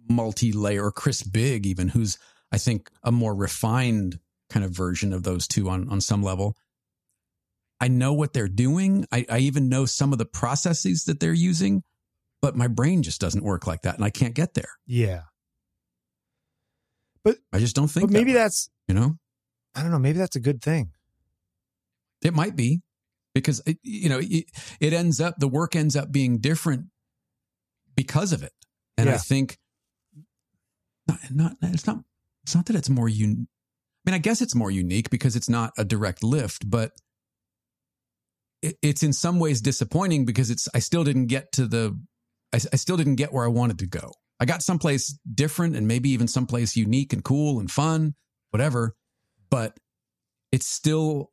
[0.07, 2.17] multi-layer, or Chris Bigg even, who's
[2.51, 4.19] I think a more refined
[4.49, 6.55] kind of version of those two on on some level.
[7.81, 9.05] I know what they're doing.
[9.11, 11.83] I, I even know some of the processes that they're using,
[12.41, 14.69] but my brain just doesn't work like that, and I can't get there.
[14.85, 15.23] Yeah.
[17.23, 18.07] But I just don't think.
[18.07, 19.17] But maybe that that's you know,
[19.75, 19.99] I don't know.
[19.99, 20.91] Maybe that's a good thing.
[22.21, 22.81] It might be
[23.33, 24.45] because it, you know it,
[24.79, 26.85] it, ends up the work ends up being different
[27.95, 28.53] because of it,
[28.97, 29.15] and yeah.
[29.15, 29.57] I think
[31.07, 31.99] not, not it's not
[32.43, 33.47] it's not that it's more un.
[34.05, 36.91] I mean, I guess it's more unique because it's not a direct lift, but
[38.61, 41.99] it, it's in some ways disappointing because it's I still didn't get to the
[42.53, 44.11] I, I still didn't get where I wanted to go.
[44.43, 48.13] I got someplace different and maybe even someplace unique and cool and fun,
[48.49, 48.93] whatever.
[49.49, 49.79] But
[50.51, 51.31] it's still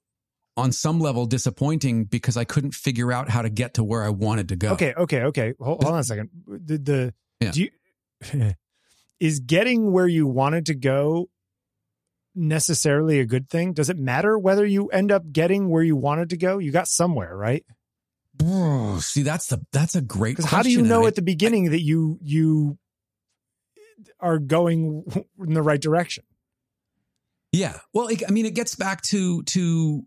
[0.57, 4.11] on some level disappointing because I couldn't figure out how to get to where I
[4.11, 4.71] wanted to go.
[4.75, 5.55] Okay, okay, okay.
[5.59, 6.31] Hold, hold on a second.
[6.47, 7.51] The, the yeah.
[7.51, 8.53] do you,
[9.21, 11.31] is getting where you wanted to go
[12.37, 13.73] necessarily a good thing?
[13.73, 16.59] Does it matter whether you end up getting where you wanted to go?
[16.59, 17.65] You got somewhere, right?
[19.01, 20.43] see, that's the that's a great.
[20.45, 22.79] How do you know I, at the beginning I, that you you
[24.19, 25.05] are going
[25.39, 26.25] in the right direction.
[27.53, 27.79] Yeah.
[27.93, 30.03] Well, I mean, it gets back to, to,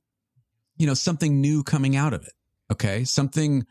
[0.77, 2.33] you know, something new coming out of it.
[2.71, 3.03] Okay.
[3.03, 3.65] Something.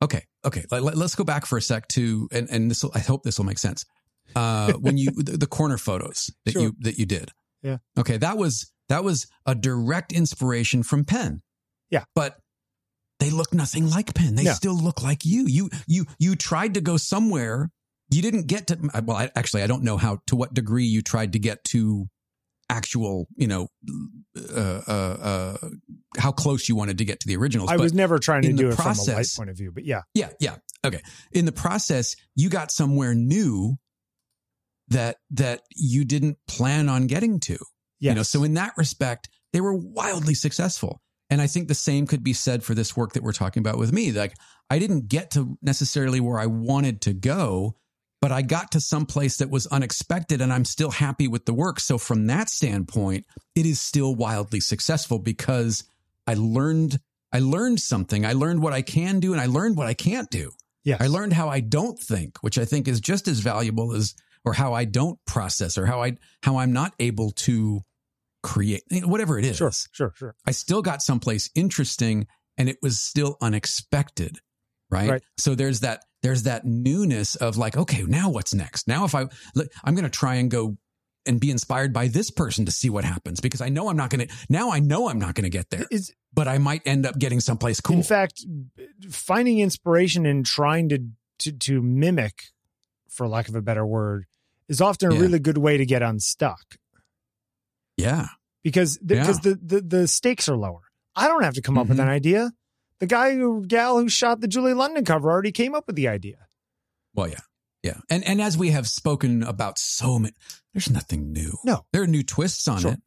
[0.00, 0.24] Okay.
[0.44, 0.64] Okay.
[0.70, 3.46] Let, us go back for a sec to, and, and this I hope this will
[3.46, 3.84] make sense.
[4.36, 6.62] Uh, when you, the, the, corner photos that sure.
[6.62, 7.30] you, that you did.
[7.62, 7.78] Yeah.
[7.98, 8.16] Okay.
[8.16, 11.42] That was, that was a direct inspiration from Penn.
[11.90, 12.04] Yeah.
[12.14, 12.36] But
[13.18, 14.34] they look nothing like Penn.
[14.34, 15.46] They still look like you.
[15.46, 17.70] You, you, you tried to go somewhere
[18.12, 21.02] you didn't get to well I, actually i don't know how to what degree you
[21.02, 22.08] tried to get to
[22.68, 23.68] actual you know
[24.54, 25.56] uh, uh, uh,
[26.16, 28.70] how close you wanted to get to the originals i was never trying to do
[28.70, 31.00] it process, from a light point of view but yeah yeah yeah okay
[31.32, 33.76] in the process you got somewhere new
[34.88, 37.58] that that you didn't plan on getting to
[38.00, 38.10] yes.
[38.10, 41.02] you know so in that respect they were wildly successful
[41.32, 43.78] and I think the same could be said for this work that we're talking about
[43.78, 44.12] with me.
[44.12, 44.34] Like,
[44.68, 47.74] I didn't get to necessarily where I wanted to go,
[48.22, 51.52] but I got to some place that was unexpected and I'm still happy with the
[51.52, 51.80] work.
[51.80, 55.84] So from that standpoint, it is still wildly successful because
[56.26, 57.00] I learned
[57.32, 58.24] I learned something.
[58.24, 60.52] I learned what I can do and I learned what I can't do.
[60.84, 60.98] Yeah.
[61.00, 64.14] I learned how I don't think, which I think is just as valuable as
[64.44, 67.80] or how I don't process or how I how I'm not able to
[68.44, 69.56] create whatever it is.
[69.56, 70.36] Sure, sure, sure.
[70.46, 74.38] I still got someplace interesting and it was still unexpected.
[74.90, 75.10] Right?
[75.10, 75.22] right.
[75.38, 78.86] So there's that there's that newness of like, okay, now what's next?
[78.88, 79.26] Now, if I,
[79.84, 80.76] I'm going to try and go
[81.26, 84.10] and be inspired by this person to see what happens because I know I'm not
[84.10, 86.82] going to now I know I'm not going to get there, Is but I might
[86.84, 87.96] end up getting someplace cool.
[87.96, 88.44] in fact
[89.08, 90.98] finding inspiration and trying to,
[91.40, 92.42] to to mimic,
[93.08, 94.24] for lack of a better word,
[94.68, 95.20] is often a Yeah.
[95.20, 96.76] really good way to get unstuck
[97.96, 98.26] yeah.
[98.64, 99.20] because the, Yeah.
[99.22, 100.80] because the, the the stakes are lower.
[101.14, 102.02] I don't have to come up with Mhm.
[102.02, 102.50] an idea.
[103.02, 106.06] The guy who gal who shot the Julie London cover already came up with the
[106.06, 106.46] idea.
[107.14, 107.40] Well, yeah.
[107.82, 107.96] Yeah.
[108.08, 110.34] And and as we have spoken about so many
[110.72, 111.58] there's nothing new.
[111.64, 111.84] No.
[111.92, 112.92] There are new twists on Sure.
[112.92, 113.00] it.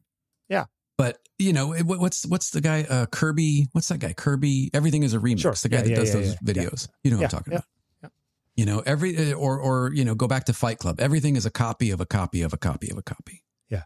[0.50, 0.66] Yeah.
[0.98, 4.12] But you know, it- what's what's the guy uh Kirby, what's that guy?
[4.12, 5.40] Kirby, everything is a remix.
[5.40, 5.52] Sure.
[5.54, 6.88] The guy Yeah, that yeah, does yeah, those videos.
[7.02, 7.64] You know what I'm talking about.
[8.02, 8.08] yeah.
[8.54, 11.00] You know, every uh, or or you know, go back to Fight Club.
[11.00, 13.44] Everything is a copy of a copy of a copy of a copy.
[13.70, 13.84] Yeah.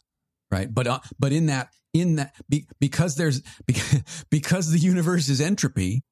[0.51, 0.75] Right?
[0.75, 5.41] But uh, but in that in that be, because there's because, because the universe is
[5.41, 6.03] entropy,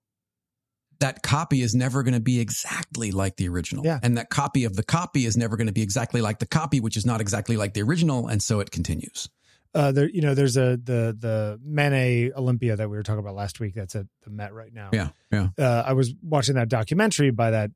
[1.01, 3.85] that copy is never going to be exactly like the original.
[3.85, 4.01] Yeah.
[4.03, 6.81] And that copy of the copy is never going to be exactly like the copy,
[6.81, 8.27] which is not exactly like the original.
[8.27, 9.29] And so it continues.
[9.75, 13.35] Uh, there, you know, there's a the the Manet Olympia that we were talking about
[13.35, 13.75] last week.
[13.75, 14.91] That's at the Met right now.
[14.93, 15.11] Yeah.
[15.31, 15.49] Yeah.
[15.59, 17.71] uh, I was watching that documentary by that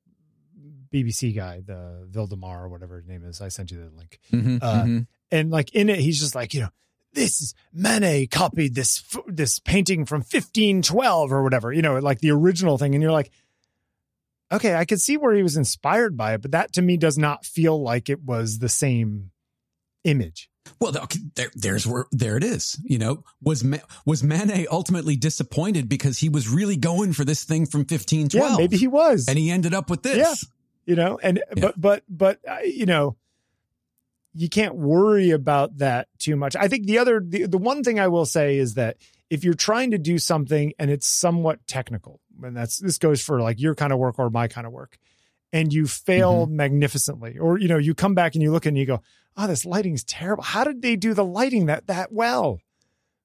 [0.92, 3.40] BBC guy, the Vildemar or whatever his name is.
[3.40, 4.18] I sent you the link.
[4.32, 5.07] Mhm, Uh, mhm.
[5.30, 6.68] And like in it, he's just like, you know,
[7.14, 12.30] this is Manet copied this this painting from 1512 or whatever, you know, like the
[12.30, 12.94] original thing.
[12.94, 13.30] And you're like,
[14.50, 17.18] okay, I could see where he was inspired by it, but that to me does
[17.18, 19.30] not feel like it was the same
[20.04, 20.48] image.
[20.80, 20.92] Well,
[21.34, 22.78] there, there's where there it is.
[22.84, 23.64] You know, was
[24.06, 28.50] was Manet ultimately disappointed because he was really going for this thing from 1512?
[28.50, 29.28] Yeah, maybe he was.
[29.28, 30.16] and he ended up with this.
[30.18, 30.34] Yeah.
[30.86, 31.60] you know and Yeah.
[31.62, 33.16] but but but uh, you know
[34.34, 36.56] you can't worry about that too much.
[36.56, 38.96] I think the other the, the one thing i will say is that
[39.30, 43.40] if you're trying to do something and it's somewhat technical and that's this goes for
[43.40, 44.98] like your kind of work or my kind of work
[45.52, 46.56] and you fail Mm-hmm.
[46.56, 49.02] magnificently or you know you come back and you look and you go
[49.36, 50.42] oh this lighting's terrible.
[50.42, 52.60] How did they do the lighting that that well?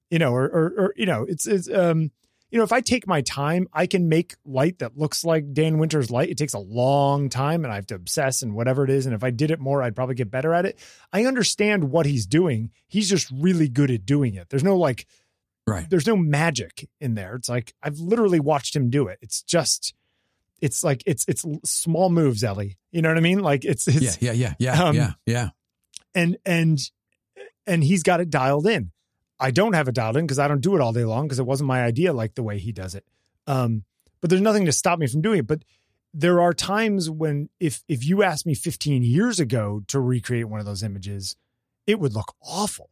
[0.10, 2.12] You know or or, or you know it's it's um
[2.50, 5.78] you know, if I take my time, I can make light that looks like Dan
[5.80, 6.30] Winter's light.
[6.30, 9.06] It takes a long time and I have to obsess and whatever it is.
[9.06, 10.80] And if I did it more, I'd probably get better at it.
[11.12, 12.72] I understand what he's doing.
[12.88, 14.50] He's just really good at doing it.
[14.50, 15.06] There's no like,
[15.66, 15.90] Right.
[15.90, 17.36] there's no magic in there.
[17.36, 19.20] It's like, I've literally watched him do it.
[19.22, 19.94] It's just,
[20.62, 22.78] it's like, it's, it's small moves, Ellie.
[22.92, 23.40] You know what I mean?
[23.40, 24.32] Like it's, it's, Yeah.
[24.32, 24.54] Yeah.
[24.60, 24.76] Yeah.
[24.76, 24.84] Yeah.
[24.84, 25.12] Um, yeah.
[25.26, 25.50] Yeah.
[26.16, 26.80] and and
[27.66, 28.92] and he's got it dialed in.
[29.40, 31.40] I don't have it dialed in because I don't do it all day long because
[31.40, 33.06] it wasn't my idea like the way he does it.
[33.46, 33.84] Um,
[34.20, 35.48] but there's nothing to stop me from doing it.
[35.48, 35.64] But
[36.14, 40.60] there are times when if if you asked me 15 years ago to recreate one
[40.60, 41.36] of those images,
[41.86, 42.90] it would look awful.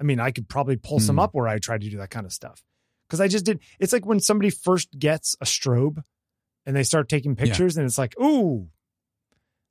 [0.00, 1.20] I mean, I could probably pull some Hmm.
[1.20, 2.62] up where I tried to do that kind of stuff
[3.06, 3.60] because I just did.
[3.78, 6.02] It's like when somebody first gets a strobe
[6.66, 8.68] and they start taking pictures, and it's like, ooh,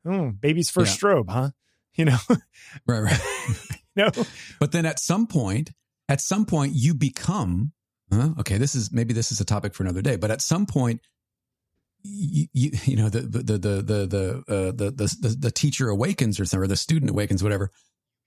[0.07, 1.49] ooh, baby's first strobe, huh?
[1.95, 2.17] You know,
[2.87, 3.01] Right.
[3.01, 3.19] Right.
[3.95, 4.11] you know.
[4.59, 5.71] But then at some point,
[6.09, 7.71] at some point, you become.
[8.11, 8.29] Huh?
[8.39, 10.15] Okay, this is maybe this is a topic for another day.
[10.17, 11.01] But at some point,
[12.03, 15.51] you you, you know the the the the the the, uh, the the the the
[15.51, 17.71] teacher awakens or something, or the student awakens, whatever.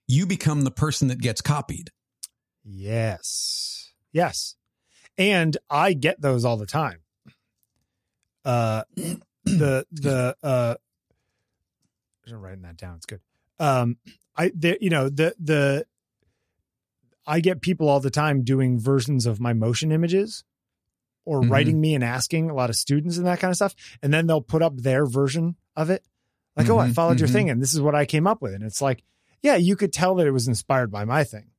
[0.07, 1.89] You become the person that gets copied.
[2.63, 3.91] Yes.
[4.11, 4.55] Yes.
[5.17, 6.99] And I get those all the time.
[8.45, 8.83] Uh
[9.45, 10.75] the the uh
[12.27, 12.95] I'm writing that down.
[12.95, 13.21] It's good.
[13.59, 13.97] Um
[14.35, 15.85] I the you know the the
[17.27, 20.43] I get people all the time doing versions of my motion images
[21.25, 21.49] or Mhm.
[21.51, 23.75] writing me and asking a lot of students and that kind of stuff.
[24.01, 26.03] And then they'll put up their version of it.
[26.55, 27.33] Like, oh, I Mhm, followed your mhm.
[27.33, 28.53] thing and this is what I came up with.
[28.53, 29.03] And it's like,
[29.43, 31.51] yeah, you could tell that it was inspired by my thing.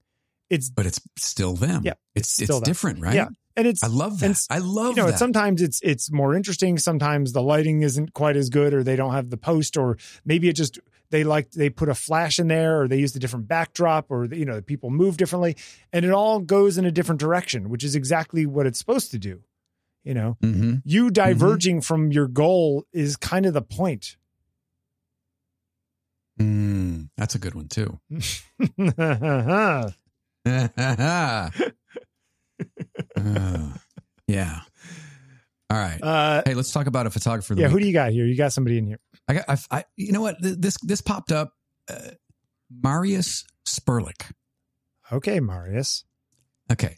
[0.50, 1.82] It's But it's still them.
[1.84, 3.14] Yeah, it's it's it's, different, right?
[3.14, 3.28] Yeah.
[3.54, 4.38] and it's I love that.
[4.48, 5.18] I love you know, that.
[5.18, 6.78] sometimes it's it's more interesting.
[6.78, 10.48] Sometimes the lighting isn't quite as good, or they don't have the post, or maybe
[10.48, 10.78] it just
[11.10, 14.26] they like they put a flash in there, or they used a different backdrop, or
[14.26, 15.56] you know, people move differently,
[15.92, 19.18] and it all goes in a different direction, which is exactly what it's supposed to
[19.18, 19.42] do.
[20.04, 24.16] You know, hmm you diverging from your goal is kind of the point.
[26.40, 27.98] Mm, that's a good one too.
[28.88, 29.90] Uh,
[34.26, 34.60] yeah.
[35.70, 36.02] All right.
[36.02, 37.54] Uh, hey, let's talk about a photographer.
[37.54, 38.24] yeah, who do you got here?
[38.24, 38.98] You got somebody in here.
[39.28, 39.44] I got.
[39.48, 39.84] I, I.
[39.96, 40.36] You know what?
[40.40, 41.52] This this popped up.
[41.88, 42.12] Uh,
[42.82, 44.30] Marius Sperlich.
[45.12, 46.04] Okay, Marius.
[46.70, 46.96] Okay.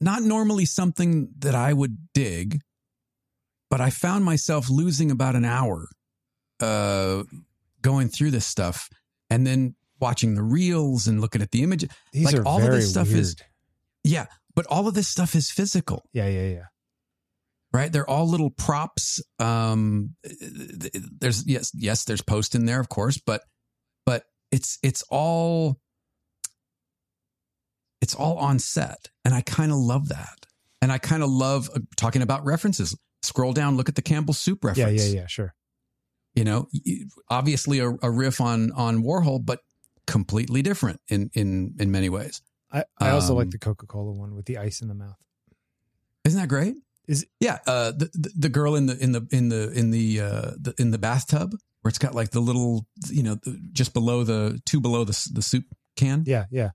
[0.00, 2.60] Not normally something that I would dig,
[3.70, 5.88] but I found myself losing about an hour
[6.60, 7.22] uh,
[7.80, 8.88] going through this stuff
[9.30, 11.86] and then watching the reels and looking at the image.
[12.12, 13.20] These Like, are all of this stuff weird.
[13.20, 13.36] is-
[14.04, 16.64] Yeah, but all of this stuff is physical, yeah, yeah, yeah.
[17.72, 17.90] Right?
[17.92, 19.22] They're all little props.
[19.38, 23.42] Um, there's yes, yes, there's post in there, of course, but
[24.06, 25.80] but it's it's all
[28.00, 29.08] it's all on set.
[29.24, 30.46] And I kind of love that.
[30.82, 32.96] And I kind of love uh, talking about references.
[33.22, 35.02] Scroll down, look at the Campbell soup reference.
[35.02, 35.54] yeah, yeah, yeah, sure.
[36.34, 36.68] You know,
[37.28, 39.60] obviously a, a riff on on Warhol, but
[40.06, 42.40] completely different in in in many ways.
[42.72, 45.16] I, I also like Um, the Coca Cola one with the ice in the mouth.
[46.24, 46.76] Isn't that great?
[47.10, 50.20] Is- yeah, uh, the, the the girl in the in the in the in the
[50.20, 51.52] uh the, in the bathtub
[51.82, 55.28] where it's got like the little you know the- just below the two below the
[55.32, 55.64] the soup
[55.96, 56.22] can.
[56.26, 56.70] Yeah, yeah.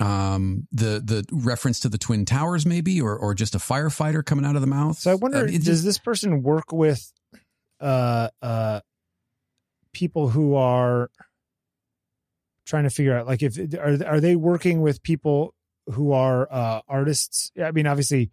[0.00, 4.44] Um, the the reference to the twin towers maybe or or just a firefighter coming
[4.44, 4.98] out of the mouth.
[4.98, 7.12] So I wonder, Uh, does just- this person work with
[7.80, 8.80] uh uh
[9.92, 11.10] people who are
[12.66, 15.54] trying to figure out like if are are they working with people
[15.92, 17.50] who are uh artists?
[17.62, 18.30] I mean obviously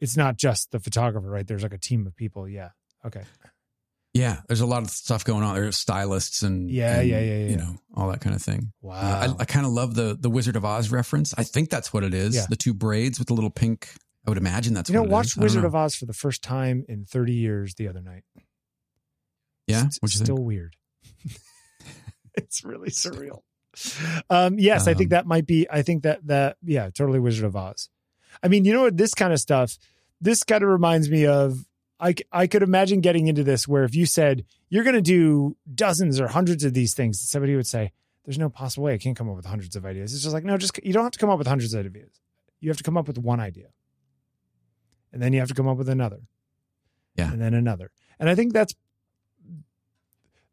[0.00, 1.46] it's not just the photographer, right?
[1.46, 2.48] There's like a team of people.
[2.48, 2.70] Yeah.
[3.04, 3.22] Okay.
[4.12, 5.54] yeah, there's a lot of stuff going on.
[5.54, 7.48] There's stylists and Yeah, and, yeah, yeah, yeah.
[7.50, 8.72] you know all that kind of thing.
[8.82, 8.94] Wow.
[8.94, 11.32] Uh, I, I kind of love the the Wizard of Oz reference.
[11.38, 12.34] I think that's what it is.
[12.34, 12.46] Yeah.
[12.48, 13.88] The two braids with the little pink.
[14.26, 15.36] I would imagine that's you know, what it watched is.
[15.38, 15.68] Wizard know.
[15.68, 18.24] of Oz for the first time in 30 years the other night.
[19.66, 20.46] Yeah, It's What'd still think?
[20.46, 20.76] weird.
[22.34, 23.40] it's really surreal.
[24.28, 25.66] Um, yes, I think Um, that might be.
[25.70, 27.88] I think that that yeah, totally Wizard of Oz.
[28.42, 28.96] I mean, you know what?
[28.96, 29.76] This kind of stuff.
[30.20, 31.66] This kind of reminds me of.
[32.02, 35.54] I, I could imagine getting into this where if you said you're going to do
[35.74, 37.92] dozens or hundreds of these things, somebody would say,
[38.24, 40.44] "There's no possible way I can't come up with hundreds of ideas." It's just like
[40.44, 42.18] no, just you don't have to come up with hundreds of ideas.
[42.60, 43.66] You have to come up with one idea,
[45.12, 46.20] and then you have to come up with another,
[47.18, 47.30] Yeah.
[47.32, 47.90] and then another.
[48.18, 48.74] And I think that's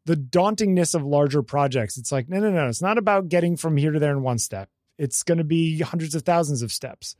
[0.04, 1.96] the dauntingness of larger projects.
[1.98, 2.66] It's like, no, no, no.
[2.68, 4.70] It's not about getting from here to there in one step.
[4.96, 7.14] It's going to be hundreds of thousands of steps.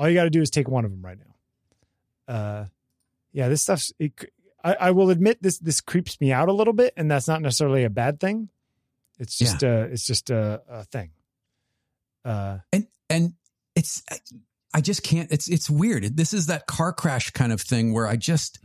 [0.00, 2.34] All you got to do is take one of them right now.
[2.34, 2.64] Uh,
[3.32, 3.92] yeah, this stuff's.
[3.98, 4.32] It,
[4.64, 5.58] I, I will admit this.
[5.58, 8.48] This creeps me out a little bit, and that's not necessarily a bad thing.
[9.18, 9.82] It's just a.
[9.82, 11.10] It's just a, a thing.
[12.24, 13.34] Uh, and and
[13.76, 14.02] it's
[14.72, 15.30] I just can't.
[15.30, 16.16] It's it's weird.
[16.16, 18.58] This is that car crash kind of thing where I just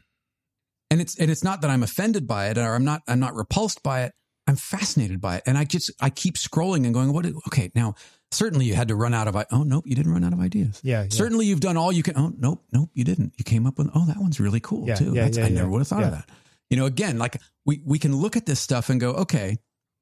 [0.90, 3.36] and it's and it's not that I'm offended by it or I'm not I'm not
[3.36, 4.14] repulsed by it.
[4.48, 7.26] I'm fascinated by it, and I just I keep scrolling and going, what?
[7.48, 7.96] Okay, now
[8.32, 9.36] certainly you had to run out of.
[9.52, 10.80] Oh nope, you didn't run out of ideas.
[10.84, 11.08] yeah, yeah.
[11.10, 12.16] Certainly you've done all you can.
[12.18, 13.34] Oh nope, nope, you didn't.
[13.38, 13.90] You came up with.
[13.96, 15.14] Oh, that one's really cool Yeah, too.
[15.14, 16.30] yeah, I never would have thought of that.
[16.70, 19.58] You know, again, like we we can look at this stuff and go, okay,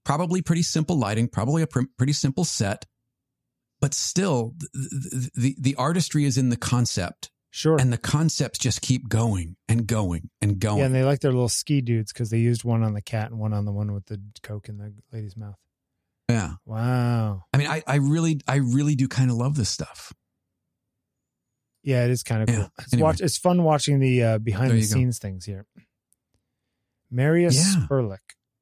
[0.05, 2.85] probably pretty simple lighting, probably a pr- pretty simple set,
[3.81, 7.79] but still, the, the the artistry is in the concept, Sure.
[7.79, 10.79] and the concepts just keep going and going and going.
[10.79, 13.29] yeah, and they like their little ski dudes because they used one on the cat
[13.29, 15.55] and one on the one with the coke in the lady's mouth.
[16.27, 16.53] yeah.
[16.65, 17.43] Wow.
[17.53, 20.11] I mean, I, I really, I really do kind of love this stuff.
[21.83, 22.69] Yeah, it is kind of Yeah, cool.
[22.79, 23.03] It's anyway.
[23.07, 23.21] watch.
[23.21, 24.93] It's fun watching the uh, behind There the you go.
[24.95, 25.67] scenes things here.
[27.11, 27.85] Marius Yeah.
[27.85, 28.17] Sperlich.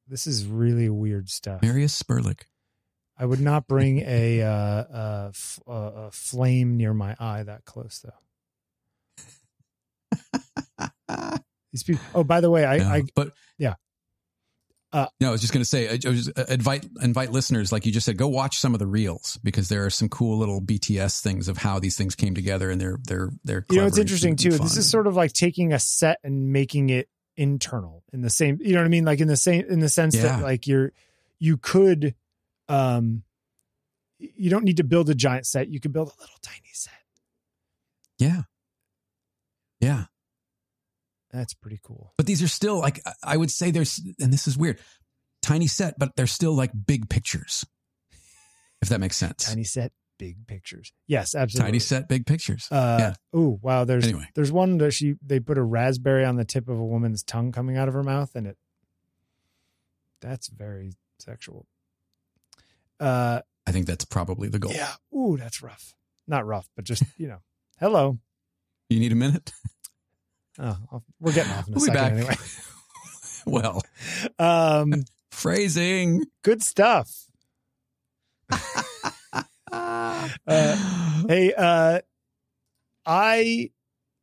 [0.06, 1.62] This is really weird stuff.
[1.62, 2.42] Marius Sperlich.
[3.16, 5.32] I would not bring a, uh, uh,
[5.66, 8.10] uh, a flame near my eye that close though.
[11.72, 12.02] These people.
[12.14, 13.74] Oh, by the way, I, Yeah, I but yeah.
[14.92, 17.72] Uh, no, I was just going to say, I, I was uh, invite invite listeners,
[17.72, 20.36] like you just said, go watch some of the reels because there are some cool
[20.36, 23.64] little BTS things of how these things came together, and they're they're they're.
[23.70, 24.50] you know it's interesting too.
[24.50, 27.08] This is sort of like taking a set and making it
[27.38, 28.58] internal in the same.
[28.60, 29.06] You know what I mean?
[29.06, 30.24] Like in the same in the sense Yeah.
[30.24, 30.92] that like you're
[31.38, 32.14] you could,
[32.68, 33.22] um,
[34.18, 35.68] you don't need to build a giant set.
[35.68, 36.92] You could build a little tiny set.
[38.18, 38.42] yeah,
[39.80, 40.04] yeah.
[41.32, 42.12] That's pretty cool.
[42.16, 44.78] But these are still like I- would say there's, and this is weird,
[45.40, 47.64] tiny set, but they're still like big pictures,
[48.82, 49.44] if that makes sense.
[49.46, 50.92] Tiny set, big pictures.
[51.06, 51.68] Yes, absolutely.
[51.68, 52.68] Tiny set, big pictures.
[52.70, 53.14] Uh, Yeah.
[53.32, 53.84] Oh wow!
[53.84, 54.28] There's Anyway.
[54.34, 57.50] there's one that she they put a raspberry on the tip of a woman's tongue
[57.50, 58.58] coming out of her mouth, and it
[60.20, 61.66] that's very sexual.
[63.00, 64.72] Uh, I think that's probably the goal.
[64.72, 64.92] yeah.
[65.16, 65.94] Ooh, that's rough.
[66.28, 67.38] Not rough, but just you know.
[67.80, 68.18] Hello.
[68.90, 69.52] You need a minute?
[70.58, 72.12] Oh, we're getting off in a We'll be second back.
[72.12, 72.34] anyway.
[73.46, 73.82] well,
[74.38, 76.24] Um, phrasing.
[76.42, 77.10] good stuff.
[81.28, 82.00] Hey, uh,
[83.06, 83.70] I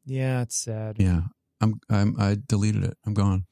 [0.05, 0.95] yeah, it's sad.
[0.99, 1.21] Yeah,
[1.61, 2.97] I'm, I'm I deleted it.
[3.05, 3.45] I'm gone.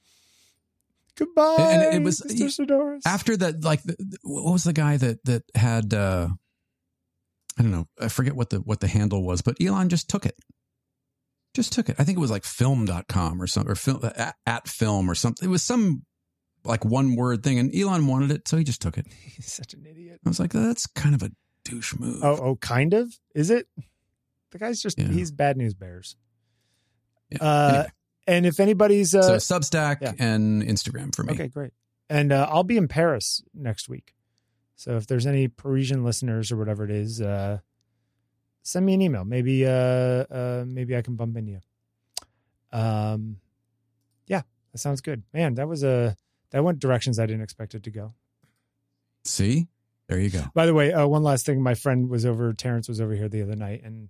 [1.16, 1.56] Goodbye.
[1.60, 2.66] And it was- Mr.
[2.66, 3.02] Saddoris.
[3.06, 3.82] After that, like,
[4.24, 5.94] what was the guy that that had?
[5.94, 6.30] uh
[7.58, 7.88] I don't know.
[8.00, 10.36] I forget what the what the handle was, but Elon just took it.
[11.54, 11.96] Just took it.
[11.98, 15.48] I think it was like film.com or something, or film at, at film or something.
[15.48, 16.04] It was some
[16.64, 19.08] like one word thing, and Elon wanted it, so he just took it.
[19.36, 20.20] He's such an idiot.
[20.26, 21.32] I was like, that's kind of a
[21.64, 22.24] douche move.
[22.24, 23.12] Oh, oh, kind of.
[23.34, 23.68] Is it?
[24.52, 25.08] The guy's just Yeah.
[25.08, 26.16] he's bad news bears.
[27.30, 27.38] Yeah.
[27.42, 27.92] Uh, Anyway.
[28.28, 30.14] and if anybody's uh, so Substack yeah.
[30.20, 31.34] and Instagram for me.
[31.34, 31.72] Okay, great.
[32.10, 34.14] And uh, I'll be in Paris next week.
[34.78, 37.58] So if there's any Parisian listeners or whatever it is, uh,
[38.62, 39.26] send me an email.
[39.26, 41.60] Maybe uh, uh, maybe I can bump into you.
[42.72, 43.38] Um,
[44.28, 45.24] yeah, that sounds good.
[45.34, 46.16] Man, that was a
[46.52, 48.14] that went directions I didn't expect it to go.
[49.26, 49.68] See,
[50.08, 50.44] there you go.
[50.54, 51.62] By the way, uh, one last thing.
[51.62, 54.10] My friend was over, Terrence was over here the other night, and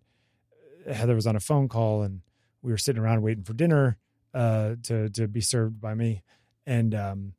[0.86, 2.22] Heather was on a phone call, and
[2.62, 3.98] we were sitting around waiting for dinner
[4.34, 6.24] uh, to to be served by me.
[6.66, 7.34] And um,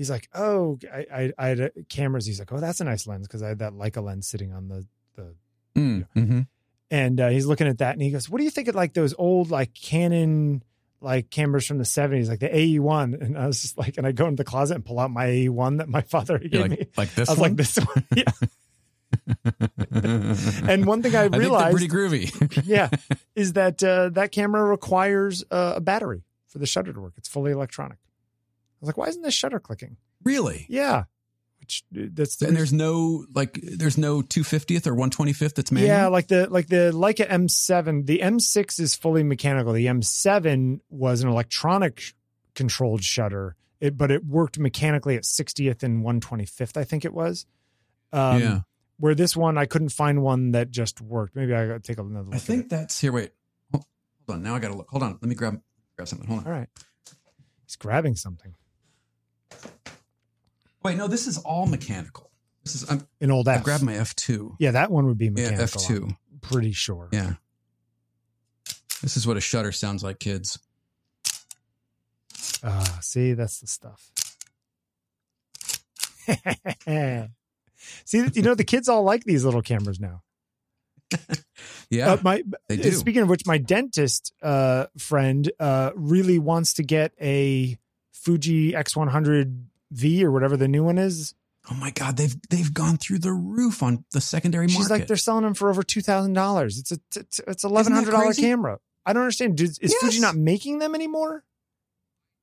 [0.00, 3.06] he's like, "Oh, I, I, I had a, cameras." He's like, "Oh, that's a nice
[3.06, 5.34] lens," because I had that Leica lens sitting on the the.
[5.76, 6.46] Mm, mhm.
[6.90, 8.94] And uh, he's looking at that, and he goes, "What do you think of like
[8.94, 10.62] those old like Canon?"
[11.02, 14.06] Like cameras from the seventies, like the AE one, and I was just like, and
[14.06, 16.52] I go into the closet and pull out my AE one that my father gave
[16.52, 16.76] You're me.
[16.76, 17.50] like, like this I was one.
[17.50, 18.24] like, this one, yeah.
[20.70, 22.62] And one thing I realized, pretty groovy.
[22.66, 22.90] yeah,
[23.34, 27.14] is that uh, that camera requires uh, a battery for the shutter to work.
[27.16, 27.96] It's fully electronic.
[28.80, 29.96] I was like, why isn't this shutter clicking?
[30.22, 30.66] really?
[30.68, 31.04] Yeah,
[31.60, 35.88] which uh, that's the And there's no like, there's no 250th or 125th that's manual.
[35.94, 38.06] yeah, like the like the Leica M7.
[38.06, 39.72] The M6 is fully mechanical.
[39.72, 42.14] The M7 was an electronic
[42.54, 46.76] controlled shutter, it, but it worked mechanically at 60th and 125th.
[46.76, 47.46] I think it was.
[48.12, 48.60] Um, yeah.
[48.98, 51.34] Where this one, I couldn't find one that just worked.
[51.34, 52.34] Maybe I got to take another look.
[52.34, 53.12] I think that's here.
[53.12, 53.30] Wait,
[53.70, 53.84] hold,
[54.26, 54.42] hold on.
[54.42, 54.88] Now I got to look.
[54.90, 55.12] Hold on.
[55.12, 55.60] Let me grab
[55.96, 56.26] grab something.
[56.26, 56.46] Hold on.
[56.46, 56.68] All right.
[57.66, 58.54] He's grabbing something.
[60.82, 62.30] Wait, no, this is all mechanical.
[62.64, 63.64] This is I'm, An old I F.
[63.64, 64.56] grabbed my F2.
[64.58, 65.80] Yeah, that one would be Yeah, mechanical.
[65.82, 66.02] F2.
[66.04, 67.08] I'm pretty sure.
[67.12, 67.34] Yeah.
[69.02, 70.58] This is what a shutter sounds like, kids.
[72.62, 74.10] Ah, see, that's the stuff.
[78.04, 80.22] see, you know, the kids all like these little cameras now.
[81.90, 82.92] Yeah, Uh, my they do.
[82.92, 87.76] Speaking of which, my dentist uh, friend uh, really wants to get a
[88.20, 91.34] Fuji X100V or whatever the new one is.
[91.70, 94.76] oh my god, they've they've gone through the roof on the secondary market.
[94.78, 96.78] She's like, they're selling them for over two thousand dollars.
[96.78, 98.78] It's a it's it's eleven hundred dollar camera.
[99.06, 99.56] I don't understand.
[99.56, 101.44] Did, is Fuji not making them anymore?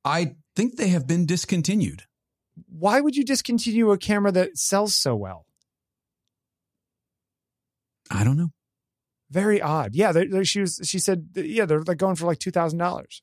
[0.03, 2.03] I think they have been discontinued.
[2.69, 5.45] Why would you discontinue a camera that sells so well?
[8.09, 8.51] I don't know.
[9.29, 9.93] Very odd.
[9.93, 10.79] Yeah, they they- she was.
[10.83, 13.21] She said, yeah, they're like going for like two thousand dollars.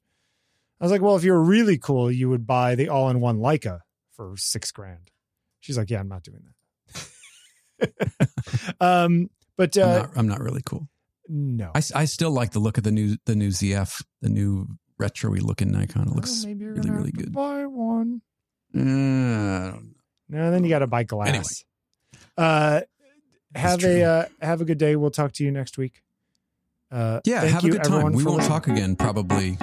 [0.85, 3.79] I was like, well, if you're really cool, you would buy the all-in-one Leica
[4.13, 5.11] for six grand.
[5.61, 6.43] She's like, yeah, I'm not doing
[7.81, 8.77] that.
[8.83, 10.87] um, but I'm, uh, not, I'm not really cool.
[11.27, 14.67] no, I still like the look of the new the new ZF, the new
[14.99, 16.09] retro-y looking Nikon.
[16.09, 17.33] It looks maybe you're really really good.
[17.33, 18.21] Buy one.
[18.77, 19.79] Uh,
[20.29, 21.29] No, then you got to buy glass.
[21.29, 21.45] Anyway.
[22.37, 22.83] Uh,
[23.55, 24.97] have a uh, have a good day.
[24.97, 26.03] We'll talk to you next week.
[26.91, 28.13] Uh, yeah, have a good time.
[28.13, 29.57] We won't talk again probably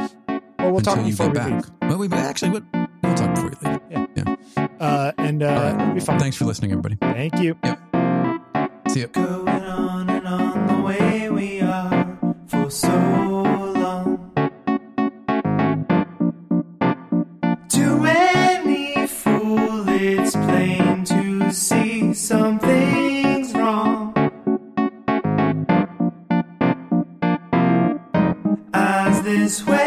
[0.61, 1.65] Well, we'll talk until you before get we back.
[1.81, 1.89] leave.
[1.89, 2.63] Well, we actually what
[3.03, 3.51] we'll talk before
[3.89, 4.37] you leave.
[4.79, 5.81] Uh, and uh, All right.
[5.81, 6.19] it'll be fun.
[6.19, 6.95] Thanks for listening, everybody.
[7.01, 7.57] Thank you.
[8.89, 9.07] See you.
[9.07, 12.17] Going on and on the way we are
[12.47, 14.17] for so long.
[17.69, 24.13] To any fool, it's plain to see something's wrong.
[28.73, 29.80] As this way,